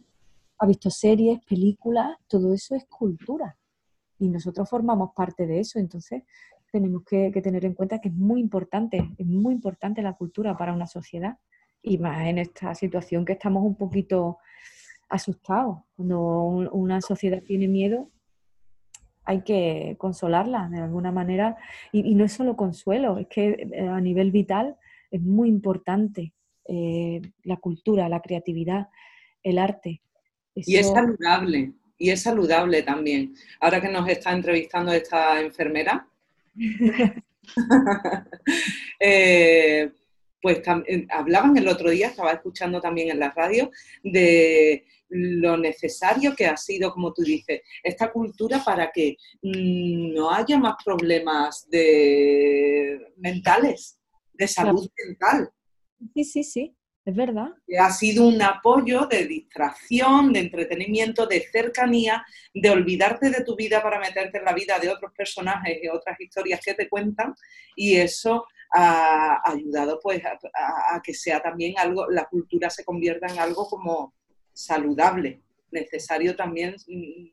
[0.58, 3.56] ha visto series, películas, todo eso es cultura
[4.22, 5.80] y nosotros formamos parte de eso.
[5.80, 6.22] Entonces,
[6.72, 10.74] tenemos que, tener en cuenta que es muy importante, es muy importante la cultura para
[10.74, 11.40] una sociedad
[11.82, 14.38] y más en esta situación que estamos un poquito
[15.10, 15.80] asustados.
[15.96, 18.12] Cuando una sociedad tiene miedo,
[19.24, 21.58] hay que consolarla de alguna manera.
[21.92, 24.78] Y, no es solo consuelo, es que eh, a nivel vital
[25.10, 28.90] es muy importante eh, la cultura, la creatividad,
[29.42, 30.04] el arte.
[30.54, 33.36] Y es saludable, y es saludable también.
[33.60, 36.08] Ahora que nos está entrevistando esta enfermera,
[39.00, 39.92] eh,
[40.42, 43.70] pues eh, hablaban el otro día, estaba escuchando también en la radio,
[44.04, 50.32] de lo necesario que ha sido, como tú dices, esta cultura para que mm, no
[50.32, 54.00] haya más problemas de mentales,
[54.34, 55.52] de salud mental.
[56.16, 57.50] Sí, sí, sí es verdad.
[57.80, 63.82] Ha sido un apoyo de distracción, de entretenimiento, de cercanía, de olvidarte de tu vida
[63.82, 67.34] para meterte en la vida de otros personajes y otras historias que te cuentan
[67.76, 73.40] y eso ha ayudado pues a, que sea también algo, la cultura se convierta en
[73.40, 74.14] algo como
[74.54, 77.30] saludable, necesario también mm,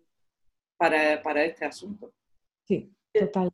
[0.77, 2.13] para, para este asunto.
[2.67, 3.53] Sí, total.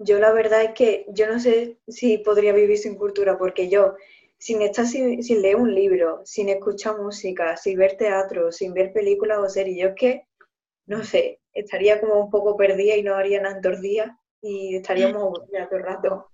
[0.00, 3.94] Yo la verdad es que yo no sé si podría vivir sin cultura porque yo
[4.38, 9.38] sin estar sin, leer un libro, sin escuchar música, sin ver teatro, sin ver películas
[9.38, 10.22] o series, yo es que,
[10.86, 14.76] no sé, estaría como un poco perdida y no haría nada en dos días y
[14.76, 16.26] estaríamos aburridas todo el rato.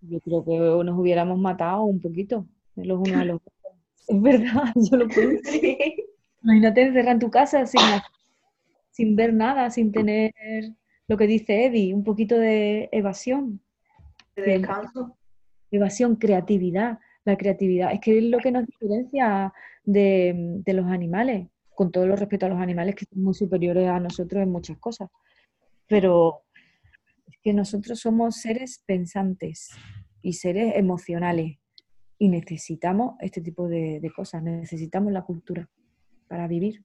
[0.00, 3.74] Yo creo que nos hubiéramos matado un poquito, los unos a los otros.
[4.08, 5.30] Es verdad, yo lo puedo
[6.42, 7.80] Imagínate encerrar en tu casa sin,
[8.90, 10.32] sin ver nada, sin tener
[11.08, 13.60] lo que dice Eddie, un poquito de evasión.
[14.36, 15.16] De descanso.
[15.70, 17.92] Evasión, creatividad la creatividad.
[17.92, 19.52] Es que es lo que nos diferencia
[19.84, 24.00] de, los animales, con todo el respeto a los animales que son muy superiores a
[24.00, 25.10] nosotros en muchas cosas.
[25.88, 26.42] Pero
[27.26, 29.70] es que nosotros somos seres pensantes
[30.22, 31.58] y seres emocionales
[32.18, 35.68] y necesitamos este tipo de, cosas, necesitamos la cultura
[36.28, 36.84] para vivir.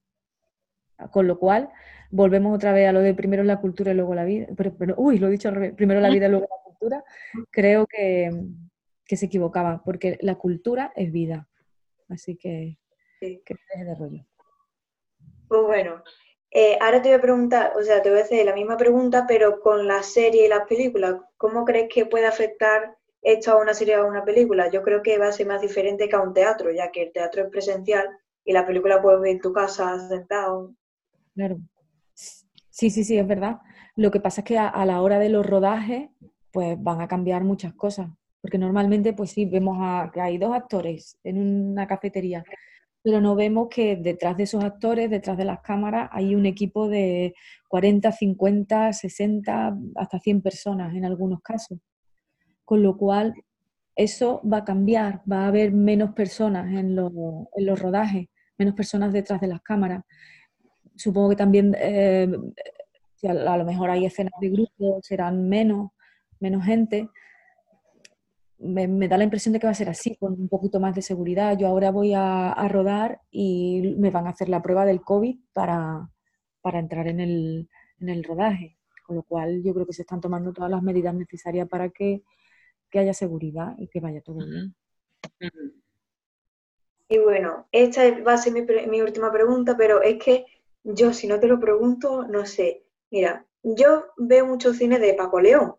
[1.12, 1.70] Con lo cual,
[2.12, 4.48] volvemos otra vez a lo de primero la cultura y luego la vida.
[4.58, 7.04] Pero, pero uy, lo he dicho al revés, primero la vida y luego la cultura.
[7.52, 8.30] Creo que,
[9.10, 11.50] que se equivocaba, porque la cultura es vida.
[12.10, 12.78] Así que,
[13.20, 14.24] que deje de rollo.
[15.48, 16.04] Pues bueno,
[16.52, 19.26] Eh, ahora te voy a preguntar, o sea, te voy a hacer la misma pregunta,
[19.28, 21.16] pero con la serie y las películas.
[21.38, 24.70] ¿Cómo crees que puede afectar esto a una serie o a una película?
[24.72, 27.12] Yo creo que va a ser más diferente que a un teatro, ya que el
[27.12, 28.08] teatro es presencial
[28.46, 30.74] y la película puedes ver en tu casa sentado.
[31.36, 31.58] Claro.
[32.14, 33.58] Sí, sí, sí, es verdad.
[33.96, 36.10] Lo que pasa es que a, la hora de los rodajes,
[36.52, 38.10] pues van a cambiar muchas cosas.
[38.42, 42.44] Porque normalmente, pues sí, vemos a, que hay dos actores en una cafetería,
[43.02, 46.88] pero no vemos que detrás de esos actores, detrás de las cámaras, hay un equipo
[46.88, 47.34] de
[47.68, 51.80] 40, 50, 60, hasta 100 personas en algunos casos.
[52.66, 53.34] Con lo cual,
[53.96, 59.12] eso va a cambiar, va a haber menos personas en, en los rodajes, menos personas
[59.12, 60.04] detrás de las cámaras.
[60.96, 62.30] Supongo que también eh,
[63.28, 65.92] a, lo mejor hay escenas de grupo, serán menos,
[66.40, 67.10] menos gente.
[68.60, 71.02] Me, da la impresión de que va a ser así, con un poquito más de
[71.02, 71.58] seguridad.
[71.58, 76.10] Yo ahora voy a, rodar y me van a hacer la prueba del COVID para,
[76.74, 77.70] entrar en el,
[78.00, 78.78] en el, rodaje.
[79.06, 82.22] Con lo cual yo creo que se están tomando todas las medidas necesarias para que,
[82.94, 84.76] haya seguridad y que vaya todo bien.
[87.08, 90.46] Y bueno, esta va a ser mi, mi última pregunta, pero es que
[90.84, 92.84] yo si no te lo pregunto, no sé.
[93.12, 95.76] Mira, yo veo mucho cine de Paco León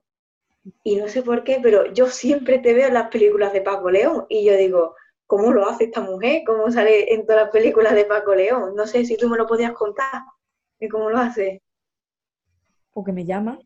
[0.85, 3.91] y no sé por qué, pero yo siempre te veo en las películas de Paco
[3.91, 4.95] León y yo digo,
[5.27, 6.43] ¿cómo lo hace esta mujer?
[6.45, 8.75] ¿Cómo sale en todas las películas de Paco León?
[8.75, 10.23] No sé si tú me lo podías contar
[10.79, 11.63] de cómo lo hace.
[12.93, 13.59] Porque me llama.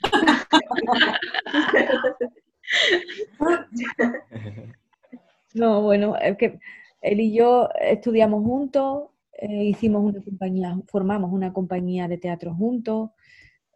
[5.54, 6.58] no, bueno, es que
[7.02, 13.10] él y yo estudiamos juntos, eh, hicimos una compañía, formamos una compañía de teatro juntos,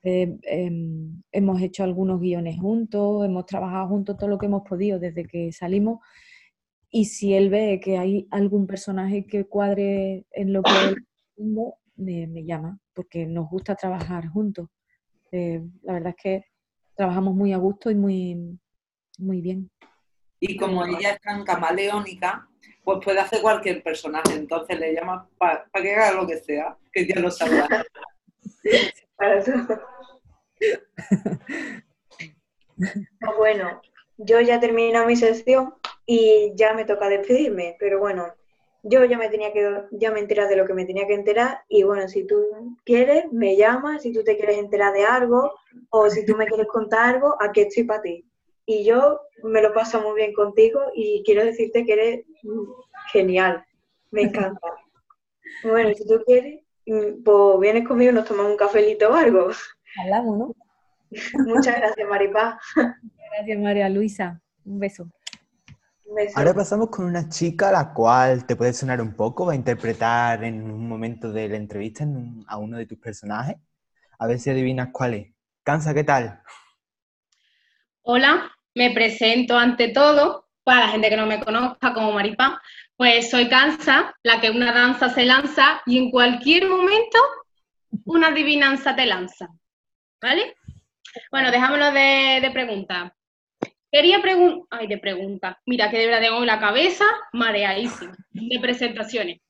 [0.02, 4.98] eh, em, hemos hecho algunos guiones juntos, hemos trabajado juntos todo lo que hemos podido
[4.98, 6.00] desde que salimos.
[6.90, 11.06] Y si él ve que hay algún personaje que cuadre en lo que él
[11.96, 14.68] me, me llama, porque nos gusta trabajar juntos.
[15.32, 16.44] Eh, la verdad es que
[16.94, 18.58] trabajamos muy a gusto y muy,
[19.18, 19.70] muy bien.
[20.40, 22.48] Y como ella es tan camaleónica,
[22.82, 24.34] pues puede hacer cualquier personaje.
[24.34, 27.68] Entonces le llamas para que haga lo que sea, que ya lo sabrá.
[33.36, 33.80] bueno,
[34.16, 35.74] yo ya he terminado mi sesión
[36.06, 38.26] y ya me toca despedirme, pero bueno,
[38.82, 41.62] yo ya me tenía que ya me enteré de lo que me tenía que enterar
[41.68, 45.52] y bueno, si tú quieres, me llamas, si tú te quieres enterar de algo
[45.90, 48.24] o si tú me quieres contar algo, aquí estoy para ti
[48.66, 52.24] y yo me lo paso muy bien contigo y quiero decirte que eres
[53.12, 53.64] genial,
[54.10, 54.60] me encanta.
[55.64, 56.62] Bueno, si tú quieres,
[57.24, 59.50] pues vienes conmigo y nos tomamos un cafelito o algo.
[60.02, 60.54] Hablamos, ¿no?
[61.46, 62.58] Muchas gracias, Maripá.
[63.32, 64.40] Gracias, María Luisa.
[64.64, 65.08] Un beso.
[66.04, 66.38] Un beso.
[66.38, 69.56] Ahora pasamos con una chica a la cual te puede sonar un poco, va a
[69.56, 72.04] interpretar en un momento de la entrevista
[72.46, 73.56] a uno de tus personajes.
[74.18, 75.34] A ver si adivinas cuál es.
[75.62, 76.42] Cansa, ¿qué tal?
[78.02, 82.60] Hola, me presento ante todo, para la gente que no me conozca como Maripá,
[83.00, 87.18] pues soy Cansa, la que una danza se lanza y en cualquier momento
[88.04, 89.48] una adivinanza te lanza.
[90.20, 90.54] ¿Vale?
[91.30, 93.10] Bueno, dejámonos de, de preguntas.
[93.90, 95.58] Quería preguntar, ay, de pregunta.
[95.64, 99.40] Mira, que de verdad tengo la cabeza mareadísima de presentaciones.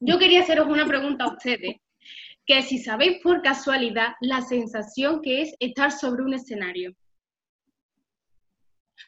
[0.00, 1.76] Yo quería haceros una pregunta a ustedes,
[2.46, 6.94] que si sabéis por casualidad la sensación que es estar sobre un escenario.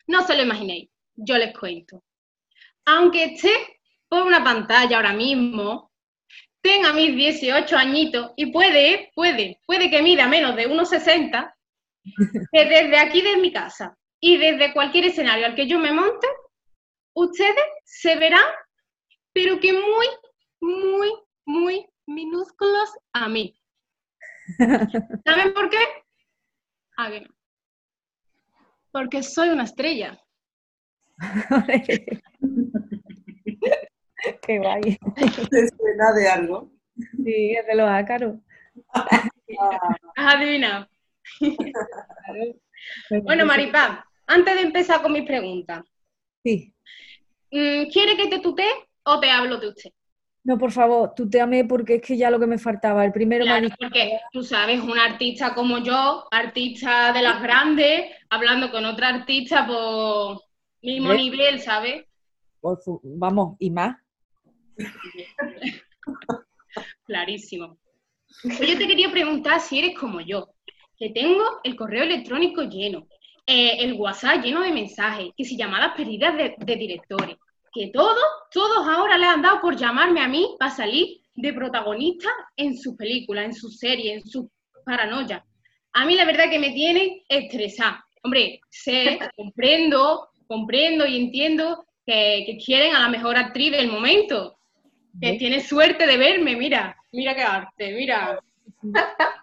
[0.06, 2.02] No se lo imaginéis, yo les cuento.
[2.86, 5.92] Aunque esté por una pantalla ahora mismo,
[6.60, 11.54] tenga mis 18 añitos y puede, puede, puede que mida menos de 1,60,
[12.52, 16.26] que desde aquí de mi casa y desde cualquier escenario al que yo me monte,
[17.14, 18.44] ustedes se verán,
[19.32, 20.06] pero que muy,
[20.60, 21.12] muy,
[21.46, 23.58] muy minúsculos a mí.
[25.24, 25.78] ¿Saben por qué?
[26.96, 27.28] A ver
[28.92, 30.22] porque soy una estrella.
[34.42, 34.98] Qué guay.
[35.50, 36.70] ¿Te suena de algo?
[37.24, 38.36] Sí, es de los ácaros.
[38.92, 40.88] Has adivinado.
[43.24, 45.84] bueno, Maripá, antes de empezar con mis preguntas.
[46.44, 46.72] Sí.
[47.50, 48.72] Mm, ¿Quiere que te tutee
[49.04, 49.90] o te hablo de usted?
[50.44, 53.04] No, por favor, tuteame porque es que ya lo que me faltaba.
[53.04, 58.72] El primero claro, porque tú sabes, un artista como yo, artista de las grandes, hablando
[58.72, 60.40] con otra artista por
[60.82, 62.06] mismo nivel, ¿sabes?
[63.02, 63.96] vamos, ¿y más?
[67.04, 67.78] Clarísimo.
[68.44, 70.54] Yo te quería preguntar si eres como yo,
[70.96, 73.06] que tengo el correo electrónico lleno,
[73.46, 77.36] eh, el WhatsApp lleno de mensajes, que si llamadas perdidas de directores,
[77.72, 82.28] que todos, todos ahora le han dado por llamarme a mí para salir de protagonista
[82.56, 84.46] en sus películas, en sus series, en sus
[84.84, 85.44] paranoia.
[85.92, 88.04] A mí la verdad que me tiene estresada.
[88.22, 94.56] Hombre, sé, comprendo, comprendo y entiendo que, quieren a la mejor actriz del momento,
[95.20, 98.38] que tiene suerte de verme, mira, mira qué arte, mira.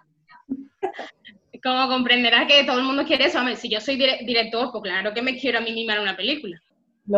[1.62, 5.20] Como comprenderás que todo el mundo quiere eso, si yo soy director, pues claro que
[5.20, 6.60] me quiero a mí misma en una película.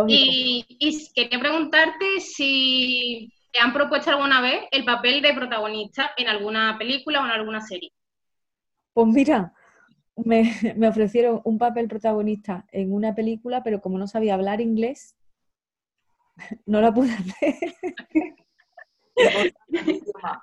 [0.09, 6.28] Y, y, quería preguntarte si te han propuesto alguna vez el papel de protagonista en
[6.28, 7.93] alguna película o en alguna serie.
[8.95, 9.53] Pues mira,
[10.76, 15.16] me, ofrecieron un papel protagonista en una película, pero como no sabía hablar inglés,
[16.66, 17.54] no la pude hacer.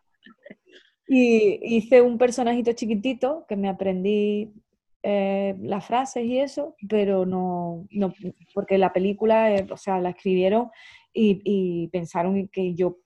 [1.08, 4.54] y hice un personajito chiquitito que me aprendí
[5.02, 8.14] eh, las frases y eso, pero no, no
[8.54, 10.70] porque la película, eh, o sea, la escribieron
[11.14, 12.98] y, pensaron que yo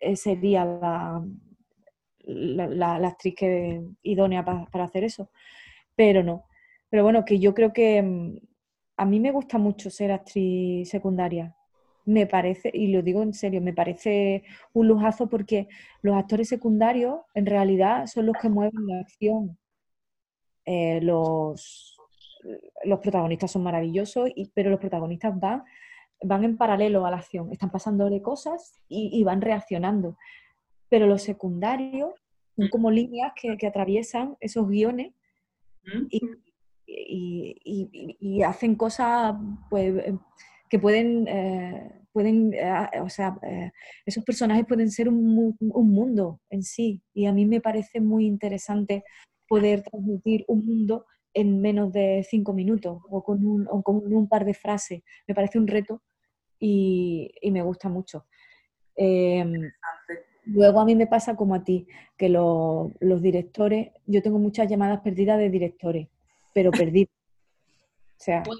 [0.00, 1.24] eh, sería la,
[2.24, 5.30] la, actriz que, idónea para hacer eso,
[5.98, 6.44] pero no.
[6.90, 8.38] Pero bueno, que yo creo que mm,
[8.98, 11.56] a mí me gusta mucho ser actriz secundaria.
[12.04, 15.68] Me parece, y lo digo en serio, me parece un lujazo porque
[16.02, 19.58] los actores secundarios en realidad son los que mueven la acción.
[20.66, 21.98] Eh, los,
[22.84, 25.64] los protagonistas son maravillosos, y, pero los protagonistas van,
[26.22, 30.16] van en paralelo a la acción, están pasándole cosas y, van reaccionando.
[30.88, 32.12] Pero los secundarios
[32.56, 35.12] son como líneas que atraviesan esos guiones
[36.08, 36.20] y,
[38.20, 39.34] y, hacen cosas
[39.70, 40.18] pues, eh,
[40.68, 43.38] que pueden, eh, pueden eh, o sea,
[44.04, 48.26] esos personajes pueden ser un, un, mundo en sí y a mí me parece muy
[48.26, 49.04] interesante
[49.48, 54.28] poder transmitir un mundo en menos de cinco minutos o con un, o con un
[54.28, 55.02] par de frases.
[55.26, 56.02] Me parece un reto
[56.58, 58.26] y, y me gusta mucho.
[58.96, 59.70] Em,
[60.52, 61.86] Luego a mí me pasa como a ti,
[62.16, 66.08] que los directores, yo tengo muchas llamadas perdidas de directores,
[66.54, 67.10] pero perdidas.
[68.20, 68.58] O sea, pues,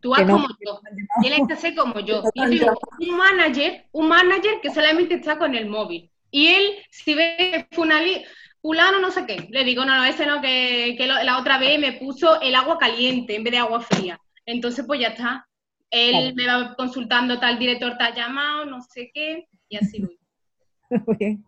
[0.00, 0.80] tú haz como yo,
[1.22, 2.24] tienes que ser como yo.
[2.34, 6.10] Yo tengo un manager, un manager que solamente está con el móvil.
[6.32, 10.96] Y él, si ve fulano no sé qué, le digo, no, no, ese no, que,
[10.98, 14.20] la otra vez me puso el agua caliente en vez de agua fría.
[14.44, 15.46] Entonces, pues ya está.
[15.92, 20.17] Él me va consultando, tal director ha llamado, no sé qué, y así voy.
[20.90, 21.44] Muy bien.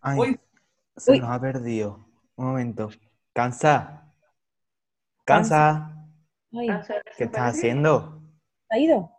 [0.00, 0.40] Ay,
[0.96, 2.06] se nos ha perdido.
[2.36, 2.90] Un momento.
[3.32, 4.12] Cansa.
[5.24, 5.92] Cansa.
[6.50, 8.22] ¿Qué estás haciendo?
[8.70, 9.10] ¿Ha ido?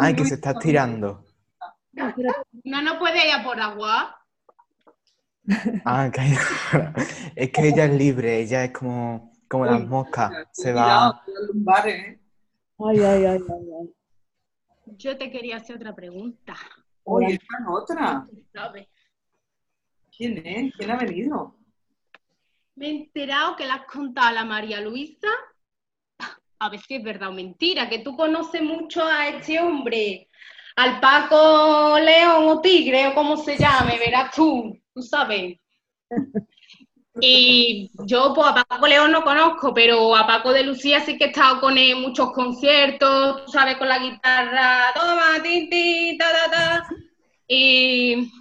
[0.00, 1.24] Ay, que se está tirando.
[1.92, 4.16] No, no puede ir a por agua.
[5.84, 6.20] Ah, que
[7.36, 10.32] es que ella es libre, ella es como, como las moscas.
[10.52, 11.22] Se va.
[12.78, 13.94] Ay, ay, ay, ay,
[14.96, 16.56] Yo te quería hacer otra pregunta.
[17.04, 18.26] Oye, esta otra.
[20.16, 20.74] ¿Quién es?
[20.74, 21.56] ¿Quién ha venido?
[22.74, 25.28] Me he enterado que le has contado a la María Luisa,
[26.58, 30.28] a ver si es verdad o mentira, que tú conoces mucho a este hombre,
[30.76, 35.58] al Paco León o Tigre o como se llame, verás tú, tú sabes.
[37.20, 41.26] Y yo pues a Paco León no conozco, pero a Paco de Lucía sí que
[41.26, 46.18] he estado con él en muchos conciertos, tú sabes, con la guitarra, toma, ti, ti,
[46.18, 46.88] ta, ta, ta.
[47.46, 48.32] Y,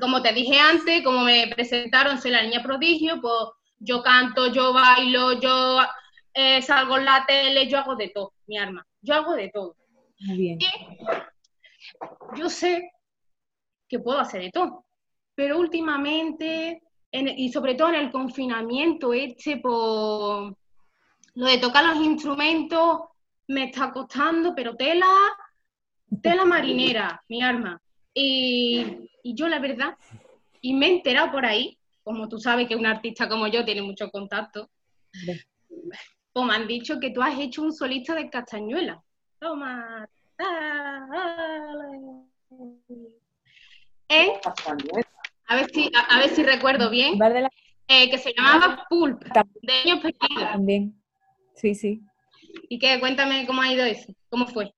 [0.00, 3.34] como te dije antes, como me presentaron, soy la niña prodigio, pues
[3.80, 5.80] yo canto, yo bailo, yo
[6.34, 9.74] eh, salgo en la tele, yo hago de todo, mi arma, yo hago de todo.
[10.20, 10.58] Muy bien.
[10.60, 12.92] Y yo sé
[13.88, 14.84] que puedo hacer de todo,
[15.34, 20.54] pero últimamente y sobre todo en el confinamiento este por
[21.34, 22.98] lo de tocar los instrumentos
[23.46, 25.06] me está costando, pero tela,
[26.22, 27.80] tela marinera, mi arma.
[28.12, 29.96] Y, yo la verdad,
[30.60, 33.82] y me he enterado por ahí, como tú sabes que un artista como yo tiene
[33.82, 34.68] mucho contacto,
[36.32, 39.02] pues me han dicho que tú has hecho un solista de castañuela.
[39.38, 40.08] Toma.
[44.08, 44.40] ¿Eh?
[45.48, 47.18] A ver si, a, ver si recuerdo bien,
[47.88, 49.24] eh, que se llamaba Pulp,
[49.62, 50.52] de años perdidos.
[50.52, 50.94] También,
[51.54, 52.02] sí, sí.
[52.68, 53.00] ¿Y qué?
[53.00, 54.70] Cuéntame cómo ha ido eso, cómo fue.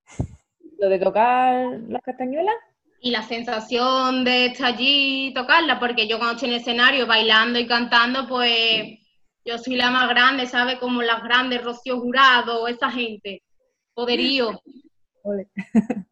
[0.79, 2.55] ¿Lo de tocar las castañuelas?
[3.01, 7.07] Y la sensación de estar allí y tocarla, porque yo cuando estoy en el escenario
[7.07, 9.01] bailando y cantando, pues
[9.45, 10.79] yo soy la más grande, ¿sabes?
[10.79, 13.43] Como las grandes, Rocío Jurado, esa gente.
[13.93, 14.61] Poderío.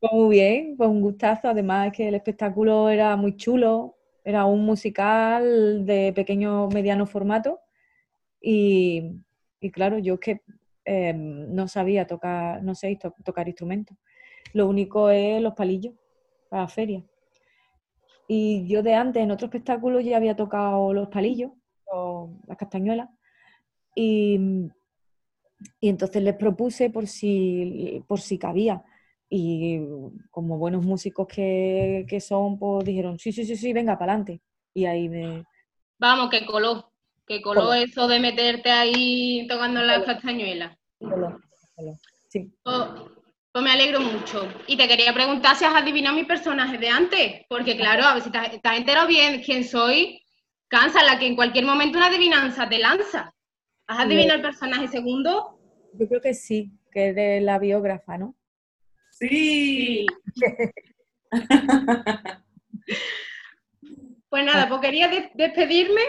[0.00, 1.48] Pues muy bien, pues un gustazo.
[1.48, 7.60] Además es que el espectáculo era muy chulo, era un musical de pequeño mediano formato
[8.40, 9.22] y,
[9.72, 10.42] claro, yo es que
[10.84, 13.96] eh, no sabía tocar, no sé to- tocar instrumentos.
[14.54, 15.94] Lo único es los palillos
[16.50, 17.04] para la feria.
[18.28, 21.52] Y yo de antes, en otro espectáculo, ya había tocado los palillos,
[21.86, 23.08] o las castañuelas.
[23.94, 24.38] Y,
[25.80, 28.82] y entonces les propuse por si, por si cabía.
[29.30, 29.80] Y
[30.30, 34.40] como buenos músicos que, que son, pues dijeron, sí, sí, sí, sí, venga, para adelante.
[34.74, 35.44] Y ahí me...
[35.98, 36.90] Vamos, que coló.
[37.26, 37.74] Que coló Coló.
[37.74, 40.76] eso de meterte ahí tocando las castañuelas.
[40.98, 41.38] coló,
[41.76, 41.92] coló.
[42.28, 42.50] Sí.
[42.62, 42.76] Pues,
[43.52, 44.48] pues me alegro mucho.
[44.66, 47.44] Y te quería preguntar si has adivinado mi personaje de antes.
[47.48, 50.22] Porque claro, a ver si te has, te has enterado bien quién soy.
[50.68, 53.34] Cansa la que en cualquier momento una adivinanza te lanza.
[53.86, 55.58] ¿Has adivinado el personaje segundo?
[55.94, 58.34] Yo creo que sí, que eres la biógrafa, ¿no?
[59.18, 60.06] Sí.
[64.30, 66.02] Pues nada, pues quería des- despedirme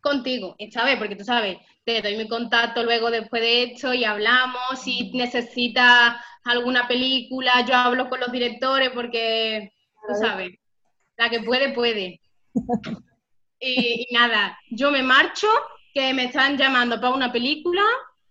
[0.00, 4.04] contigo, esta vez, porque tú sabes, te doy mi contacto luego después de esto y
[4.04, 4.60] hablamos.
[4.82, 9.72] Si necesitas alguna película, yo hablo con los directores porque,
[10.08, 10.50] tú sabes,
[11.16, 12.20] la que puede, puede.
[13.64, 15.46] Y, y nada, yo me marcho,
[15.94, 17.80] que me están llamando para una película.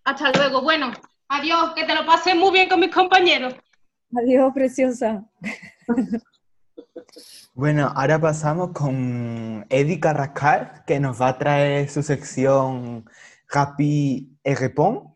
[0.03, 0.61] Hasta luego.
[0.61, 0.91] Bueno,
[1.31, 3.55] adiós, que te lo pases muy bien con mis compañeros.
[4.15, 5.23] Adiós, preciosa.
[7.53, 13.05] Bueno, ahora pasamos con Eddie Carrascal, que nos va a traer su sección
[13.49, 15.13] Happy et Répond.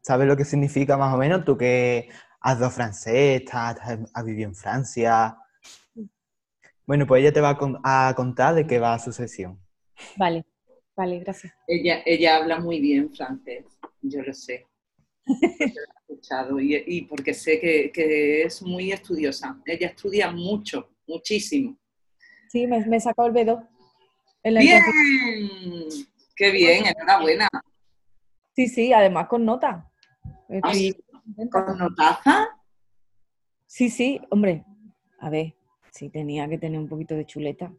[0.00, 1.44] ¿Sabes lo que significa más o menos?
[1.44, 2.08] Tú que
[2.40, 3.76] has dado francés, has,
[4.12, 5.36] has vivido en Francia.
[6.86, 9.60] Bueno, pues ella te va a, con- a contar de qué va su sesión.
[10.16, 10.44] Vale,
[10.96, 11.52] vale, gracias.
[11.68, 13.64] Ella, ella habla muy bien francés,
[14.00, 14.66] yo lo sé.
[15.26, 19.60] Escuchado y, y porque sé que, que es muy estudiosa.
[19.66, 21.76] Ella estudia mucho, muchísimo.
[22.48, 23.68] Sí, me, me sacado el B2.
[24.42, 24.92] en la intensiva.
[24.92, 26.06] ¡Bien!
[26.36, 26.84] ¡Qué bien!
[26.86, 27.48] Enhorabuena.
[28.54, 29.90] Sí, sí, además con nota.
[30.48, 31.64] Estoy contenta.
[31.64, 32.48] ¿Con notaza?
[33.66, 34.64] Sí, sí, hombre.
[35.20, 35.54] A ver,
[35.90, 37.72] sí tenía que tener un poquito de chuleta.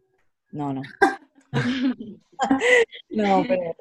[0.50, 0.82] No, no.
[3.10, 3.76] no, pero,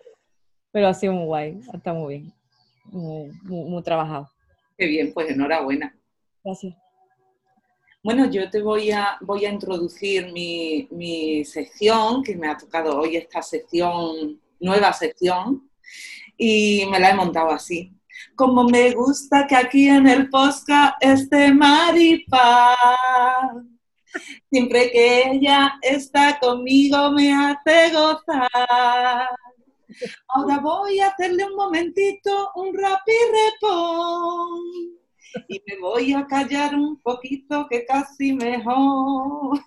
[0.71, 2.33] pero ha sido muy guay, está muy bien.
[2.85, 4.29] Muy, muy- muy trabajado.
[4.77, 5.13] ¡Qué bien!
[5.13, 5.95] Pues enhorabuena.
[6.43, 6.75] Gracias.
[8.03, 12.99] Bueno, yo te voy a, voy a introducir mi, mi sección, que me ha tocado
[12.99, 15.69] hoy esta sección, nueva sección,
[16.37, 17.93] y me la he montado así.
[18.35, 22.75] Como me gusta que aquí en el podcast esté Maripa.
[24.51, 29.29] Siempre que ella está conmigo me hace gozar.
[30.27, 35.03] Ahora voy a hacerle un momentito un rapid repon
[35.47, 39.59] y me voy a callar un poquito que casi mejor.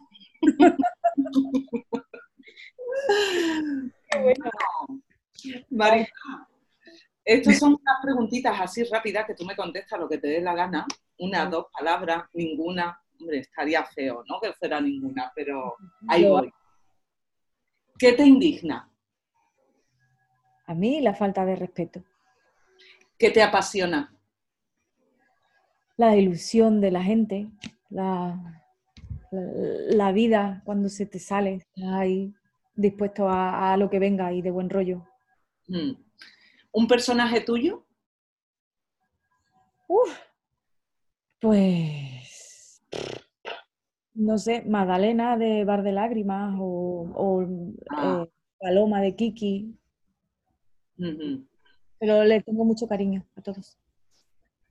[5.70, 6.48] Marita,
[7.24, 10.54] estas son unas preguntitas así rápidas que tú me contestas lo que te dé la
[10.54, 10.86] gana.
[11.18, 13.00] Una, dos palabras, ninguna.
[13.18, 14.38] Hombre, estaría feo, ¿no?
[14.40, 15.76] Que fuera ninguna, pero
[16.08, 16.52] ahí voy.
[17.98, 18.90] ¿Qué te indigna?
[20.66, 22.02] A mí la falta de respeto.
[23.18, 24.12] ¿Qué te apasiona?
[25.96, 27.48] La ilusión de la gente,
[27.88, 28.62] la,
[29.30, 32.34] la, vida cuando se te sale, ahí
[32.74, 35.06] dispuesto a, a lo que venga y de buen rollo.
[35.68, 35.92] Mm.
[36.72, 37.86] ¿Un personaje tuyo?
[39.88, 40.18] Uf,
[41.40, 42.82] pues
[44.14, 47.46] no sé, Magdalena de Bar de Lágrimas o, o,
[47.90, 48.24] Ah.
[48.26, 49.74] eh, Paloma de Kiki,
[51.98, 53.76] Pero le tengo mucho cariño a todos.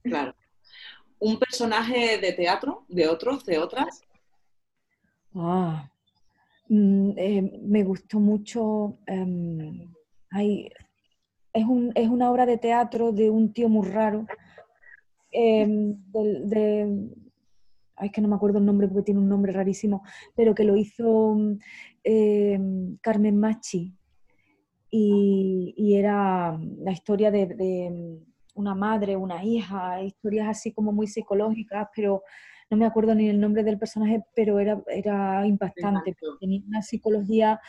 [0.03, 0.33] Claro.
[1.19, 2.85] ¿Un personaje de teatro?
[2.87, 3.43] ¿De otros?
[3.45, 4.01] ¿De otras?
[5.33, 5.89] Ah,
[6.69, 8.97] mm, eh, me gustó mucho.
[9.07, 9.91] em,
[10.29, 10.69] ay,
[11.53, 14.25] es, un- es una obra de teatro de un tío muy raro.
[15.37, 17.09] em, del- de,
[17.97, 20.01] ay, es que no me acuerdo el nombre porque tiene un nombre rarísimo,
[20.35, 21.35] pero que lo hizo
[22.03, 23.93] em, Carmen Machi.
[24.97, 30.93] Y, y era la historia de, de, mm, una madre, una hija, historias así como
[30.93, 32.23] muy psicológicas, pero
[32.69, 36.15] no me acuerdo ni el nombre del personaje, pero era, era impactante.
[36.39, 37.59] Tenía una psicología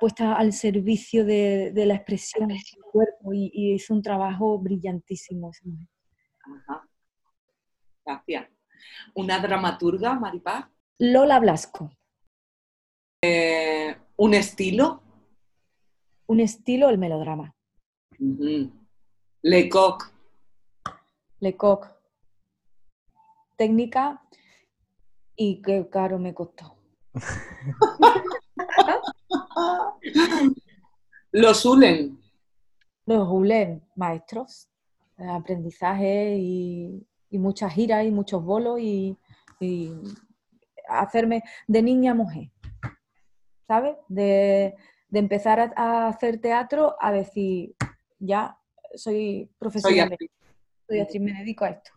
[0.00, 2.58] puesta al servicio de, de la expresión del
[2.92, 5.50] cuerpo y, y hizo un trabajo brillantísimo.
[5.50, 6.88] Ajá.
[8.06, 8.48] Gracias.
[9.14, 10.64] ¿Una dramaturga, Maripaz?
[10.98, 11.90] Lola Blasco,
[14.16, 15.02] ¿Un estilo?
[16.28, 17.54] Un estilo, el melodrama.
[18.20, 18.70] Ujú.
[19.42, 20.12] Lecoq.
[21.40, 21.86] Lecoq,
[23.56, 24.22] técnica
[25.36, 26.76] y qué caro me costó.
[31.32, 32.20] Los Ulen.
[33.06, 34.68] Los Ulen, maestros,
[35.16, 39.16] aprendizaje y, muchas giras y muchos bolos y,
[40.88, 42.50] hacerme de niña a mujer,
[43.66, 43.96] ¿sabes?
[44.08, 44.74] De,
[45.12, 47.74] empezar a, hacer teatro a decir,
[48.18, 48.58] ya
[48.94, 50.16] soy profesional,
[50.86, 51.90] soy actriz, me dedico a esto.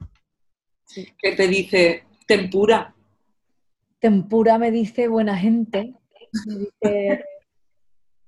[1.17, 2.93] ¿Qué te dice tempura?
[3.99, 5.93] Tempura me dice buena gente,
[6.47, 7.25] me dice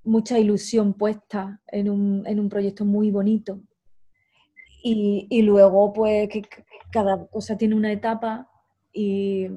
[0.04, 3.60] mucha ilusión puesta en un, proyecto muy bonito.
[4.86, 6.42] Y, luego, pues, que
[6.92, 8.50] cada cosa tiene una etapa
[8.92, 9.48] y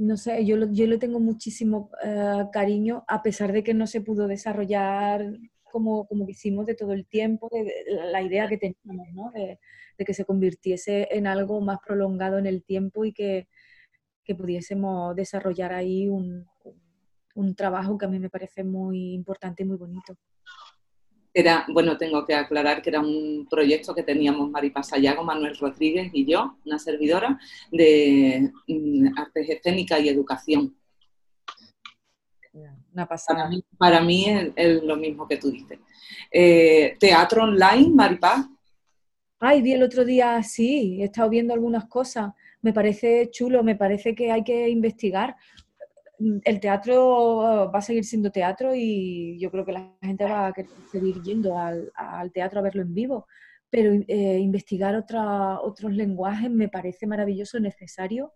[0.00, 4.00] no sé, yo, yo le tengo muchísimo eh, cariño, a pesar de que no se
[4.00, 5.22] pudo desarrollar
[5.62, 7.70] como, como hicimos de todo el tiempo, de,
[8.10, 9.30] la idea que teníamos, ¿no?
[9.32, 9.58] de,
[9.98, 13.46] que se convirtiese en algo más prolongado en el tiempo y que,
[14.24, 16.46] que pudiésemos desarrollar ahí un,
[17.34, 20.16] un trabajo que a mí me parece muy importante y muy bonito.
[21.32, 26.10] Era, bueno, tengo que aclarar que era un proyecto que teníamos Maripaz Sayago, Manuel Rodríguez
[26.12, 27.38] y yo, una servidora,
[27.70, 30.74] de mm, artes escénicas y educación.
[32.92, 33.48] Una pasada.
[33.78, 34.26] Para mí,
[34.56, 35.78] es, lo mismo que tú dices.
[36.32, 38.46] Eh, ¿Teatro online, Maripaz?
[39.38, 42.32] Ay, vi el otro día, sí, he estado viendo algunas cosas.
[42.60, 45.36] Me parece chulo, me parece que hay que investigar,
[46.20, 50.54] el teatro va a seguir siendo teatro y yo creo que la gente va a
[50.90, 51.90] seguir yendo al,
[52.32, 53.26] teatro a verlo en vivo,
[53.70, 58.32] pero eh, investigar otros lenguajes me parece maravilloso, necesario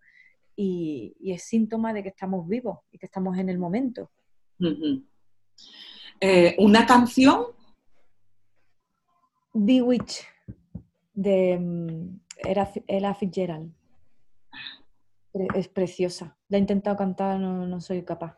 [0.56, 4.10] y, es síntoma de que estamos vivos y que estamos en el momento.
[6.20, 7.46] Eh, ¿Una canción?
[9.52, 10.26] Bewitch
[11.12, 13.72] de um, Ella Fitzgerald
[15.54, 16.36] es preciosa.
[16.48, 18.36] La he intentado cantar, no, no soy capaz.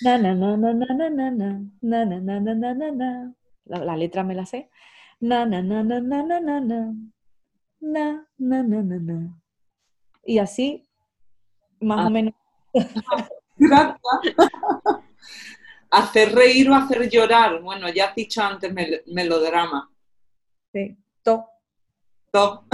[0.00, 3.34] la na, na, na, na, na, na, na, na, na, na, na, na, na, na.
[3.64, 4.70] La, la letra me la sé.
[5.20, 6.94] Na, na, na, na, na, na, na, na.
[7.80, 9.38] Na, na, na, na, na.
[10.24, 10.88] Y así,
[11.80, 12.06] más ah.
[12.06, 12.34] o menos.
[15.90, 17.60] hacer reír o hacer llorar.
[17.62, 18.72] Bueno, ya has dicho antes
[19.06, 19.90] melodrama.
[20.72, 21.46] Sí, to.
[22.32, 22.64] To.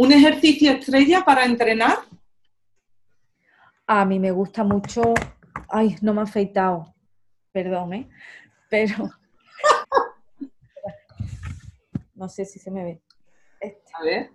[0.00, 1.98] ¿Un ejercicio estrella para entrenar?
[3.86, 5.12] A mí me gusta mucho.
[5.68, 6.94] Ay, no me he afeitado.
[7.52, 8.08] Perdón, ¿eh?
[8.70, 8.94] Pero.
[12.14, 13.02] no sé si se me ve.
[13.60, 13.92] Este.
[13.92, 14.30] A ver.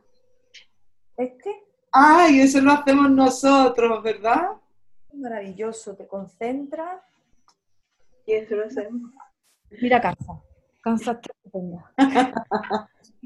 [1.18, 1.64] ¿Este?
[1.92, 4.52] Ay, eso lo hacemos nosotros, ¿verdad?
[5.14, 7.02] Maravilloso, te concentras.
[8.28, 9.12] Y eso lo hacemos.
[9.82, 10.44] Mira, cansa.
[10.82, 11.92] Cansa estupenda.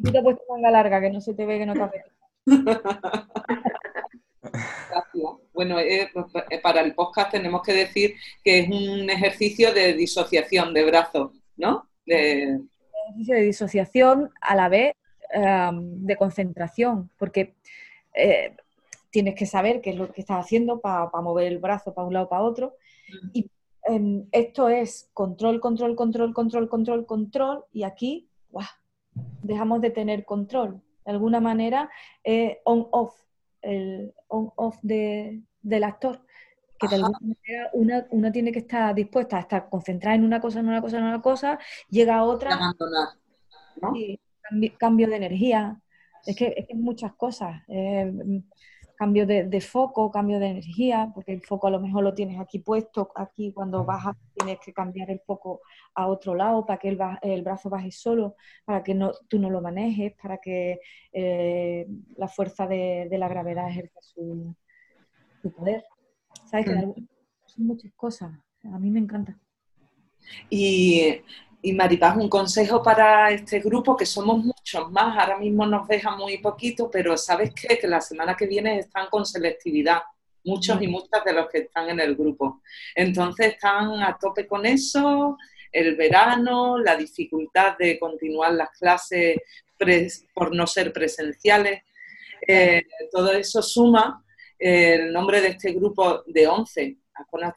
[0.02, 2.19] Tú te puesto manga larga, que no se te ve, que no te
[5.80, 10.74] eh, pues, eh, para el podcast tenemos que decir que es un ejercicio de disociación
[10.74, 11.88] de brazos, ¿no?
[12.06, 12.60] De...
[13.08, 14.94] Ejercicio de disociación a la vez
[15.32, 17.54] de concentración, porque
[18.16, 18.56] eh,
[19.12, 22.14] tienes que saber qué es lo que estás haciendo para mover el brazo para un
[22.14, 22.76] lado para otro.
[23.34, 23.50] Y
[23.84, 28.28] em, esto es control, control, control, control, control, control, y aquí
[29.44, 30.82] dejamos de tener control.
[31.10, 31.90] De alguna manera,
[32.24, 33.20] eh, on-off,
[33.64, 36.24] el on-off de, del actor.
[36.80, 40.40] Que de alguna manera una, una, tiene que estar dispuesta a estar concentrada en una
[40.40, 41.58] cosa, en una cosa, en una cosa,
[41.90, 42.54] llega a otra.
[42.54, 43.08] Abandonar.
[43.96, 44.20] Y
[44.78, 45.82] cambio, de energía.
[46.28, 47.64] Es que es, que muchas cosas.
[47.70, 48.14] Eh,
[49.00, 52.60] cambio de, foco, cambio de energía, porque el foco a lo mejor lo tienes aquí
[52.60, 55.62] puesto, aquí cuando bajas tienes que cambiar el foco
[55.96, 56.90] a otro lado para que
[57.22, 58.36] el, brazo baje solo,
[58.66, 60.82] para que no, tú no lo manejes, para que
[61.14, 61.88] eh,
[62.18, 64.54] la fuerza de, la gravedad ejerza su,
[65.56, 65.86] poder.
[66.52, 66.66] ¿Sabes?
[66.66, 66.74] Que
[67.46, 68.34] son muchas cosas.
[68.66, 69.40] A mí me encanta.
[70.50, 71.22] Y
[71.62, 76.16] y Maripaz, un consejo para este grupo, que somos muchos más, ahora mismo nos deja
[76.16, 77.78] muy poquito, pero ¿sabes qué?
[77.78, 80.02] Que la semana que viene están con selectividad,
[80.46, 82.62] muchos y muchas de los que están en el grupo.
[82.96, 85.38] Entonces están a tope con eso,
[85.72, 89.38] el verano, la dificultad de continuar las clases
[90.34, 91.84] por no ser presenciales.
[92.48, 94.24] Eh, todo eso suma
[94.58, 96.98] el nombre de este grupo de 11,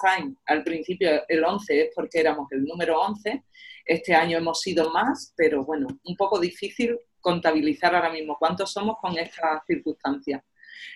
[0.01, 3.45] Time, al principio el 11 es porque éramos el número 11,
[3.85, 8.97] este año hemos sido más, pero bueno, un poco difícil contabilizar ahora mismo cuántos somos
[9.01, 10.43] con estas circunstancias.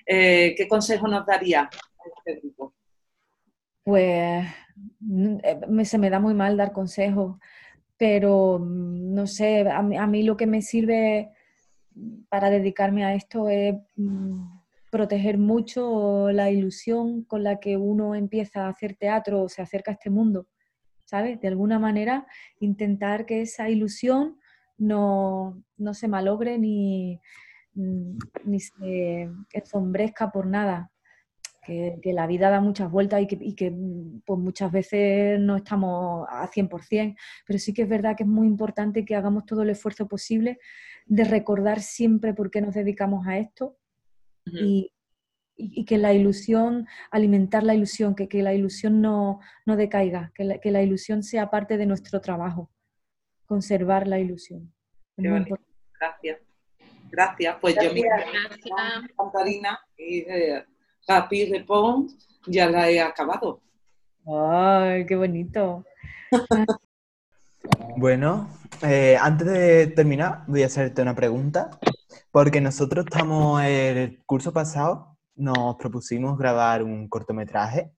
[0.04, 1.70] Eh, ¿Qué consejo nos daría a
[2.18, 2.74] este grupo?
[3.84, 4.44] Pues
[5.00, 7.38] mm, eh, se me da muy mal dar consejos,
[7.96, 11.30] pero mm, no sé, a mí, lo que me sirve
[12.28, 14.58] para dedicarme a esto es mm,
[14.90, 19.92] proteger mucho la ilusión con la que uno empieza a hacer teatro o se acerca
[19.92, 20.46] a este mundo
[21.06, 21.40] ¿sabes?
[21.40, 22.26] De alguna manera
[22.60, 24.38] intentar que esa ilusión
[24.76, 27.20] no, se malogre ni,
[27.74, 30.90] mm, ni se ensombrezca por nada.
[31.64, 35.56] Que, la vida da muchas vueltas y que, y que mm, pues muchas veces no
[35.56, 39.62] estamos a 100%, pero sí que es verdad que es muy importante que hagamos todo
[39.62, 40.58] el esfuerzo posible
[41.06, 43.76] de recordar siempre por qué nos dedicamos a esto
[44.44, 44.92] y,
[45.56, 50.58] que la ilusión, alimentar la ilusión, que, que la ilusión no, no decaiga, que la,
[50.58, 52.70] que la, ilusión sea parte de nuestro trabajo,
[53.46, 54.72] conservar la ilusión.
[55.16, 56.40] Gracias.
[57.10, 57.56] Gracias.
[57.60, 58.16] Pues yo misma,
[59.16, 60.64] Cantarina y de
[61.08, 62.08] Happy Repon
[62.46, 63.62] ya la he acabado.
[64.26, 65.84] ¡Ay, qué bonito!
[67.96, 68.50] bueno,
[68.82, 71.70] eh, antes de terminar, voy a hacerte una pregunta,
[72.30, 77.92] porque nosotros estamos, el curso pasado, nos propusimos grabar un cortometraje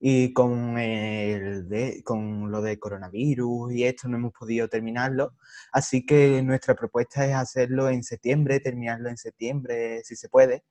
[0.00, 5.34] y con, el de, con lo de coronavirus y esto no hemos podido terminarlo,
[5.72, 10.64] así que nuestra propuesta es hacerlo en septiembre, terminarlo en septiembre, si se puede.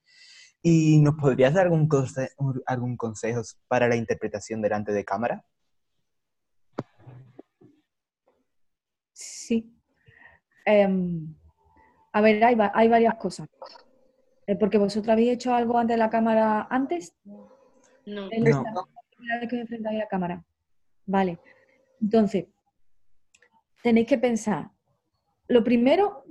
[0.61, 1.89] ¿Y nos podrías dar algún,
[2.65, 5.43] algún consejo para la interpretación delante de cámara?
[9.13, 9.75] Sí.
[10.65, 11.35] Em,
[12.11, 12.55] a ver, hay,
[12.87, 13.49] varias cosas.
[14.47, 17.15] Eh, porque vosotros habéis hecho algo ante la cámara antes.
[17.25, 17.49] No.
[18.05, 18.29] no.
[18.29, 18.63] La
[19.15, 20.43] primera vez que os enfrentáis a la cámara.
[21.05, 21.39] Vale.
[22.01, 22.45] Entonces,
[23.81, 24.69] tenéis que pensar.
[25.47, 26.23] Lo primero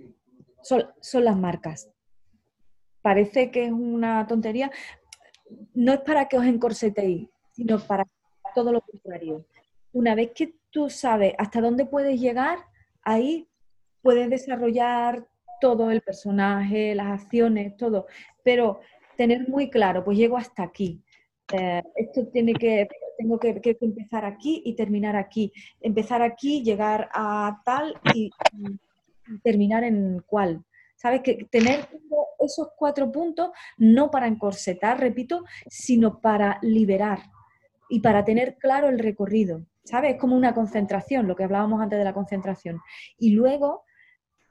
[0.63, 1.91] son, son las marcas.
[3.01, 4.71] Parece que es una tontería.
[5.75, 8.05] No es para que os encorsetéis, sino para
[8.55, 9.47] todo lo contrario.
[9.93, 12.59] Una vez que tú sabes hasta dónde puedes llegar,
[13.03, 13.49] ahí
[14.03, 15.27] puedes desarrollar
[15.63, 18.09] todo el personaje, las acciones, todo,
[18.43, 18.81] pero
[19.17, 21.01] tener muy claro, pues llego hasta aquí.
[21.53, 25.53] Eh, esto tiene que, tengo que, empezar aquí y terminar aquí.
[25.81, 28.29] Empezar aquí, llegar a tal y,
[29.45, 30.65] terminar en cuál.
[30.97, 31.21] ¿Sabes?
[31.23, 31.89] Que tener
[32.41, 37.21] esos cuatro puntos no para encorsetar, repito, sino para liberar
[37.89, 39.65] y para tener claro el recorrido.
[39.85, 40.15] ¿sabes?
[40.15, 42.81] Es como una concentración, lo que hablábamos antes de la concentración.
[43.19, 43.85] Y luego,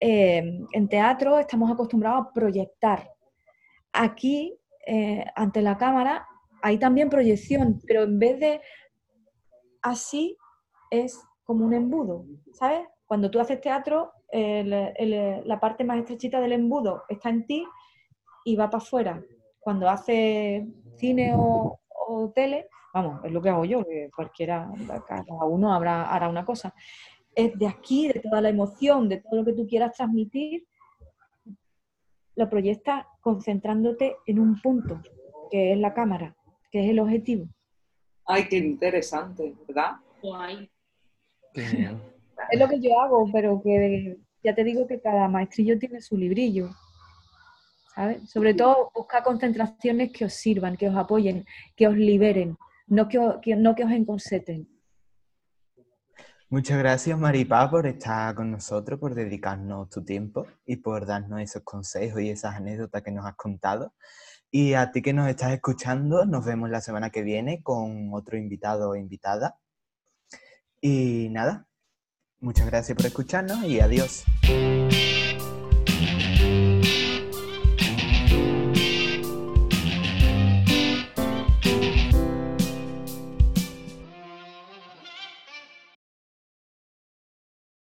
[0.02, 3.10] eh, en teatro estamos acostumbrados a proyectar.
[3.94, 6.28] Aquí, eh, ante la cámara,
[6.62, 8.62] hay también proyección, pero en vez de
[9.82, 10.36] así,
[10.90, 12.88] es como un embudo, ¿sabes?
[13.06, 17.66] Cuando tú haces teatro, la parte más estrechita del embudo está en ti
[18.44, 19.24] y va para afuera.
[19.60, 20.66] Cuando haces
[20.98, 21.80] cine o
[22.36, 24.70] tele, vamos, es lo que hago yo, que cualquiera,
[25.08, 26.74] cada uno hará una cosa.
[27.36, 30.66] Es de aquí, de toda la emoción, de todo lo que tú quieras transmitir,
[32.36, 35.02] lo proyectas concentrándote en un punto,
[35.50, 36.36] que es la cámara,
[36.72, 37.48] que es el objetivo.
[38.26, 39.98] Ay, qué interesante, ¿verdad?
[40.22, 40.70] Guay.
[41.54, 46.18] es lo que yo hago, pero que ya te digo que cada maestrillo tiene su
[46.18, 46.70] librillo.
[47.94, 48.30] ¿sabes?
[48.30, 52.58] Sobre todo buscar concentraciones que os sirvan, que os apoyen, que os liberen
[52.92, 54.68] no que, no que os.
[56.52, 61.62] Muchas gracias, Maripá, por estar con nosotros, por dedicarnos tu tiempo y por darnos esos
[61.64, 63.94] consejos y esas anécdotas que nos has contado.
[64.52, 68.38] Y a ti que nos estás escuchando, nos vemos la semana que viene con otro
[68.38, 69.62] invitado o invitada.
[70.82, 71.68] Y nada,
[72.42, 74.26] muchas gracias por escucharnos y adiós.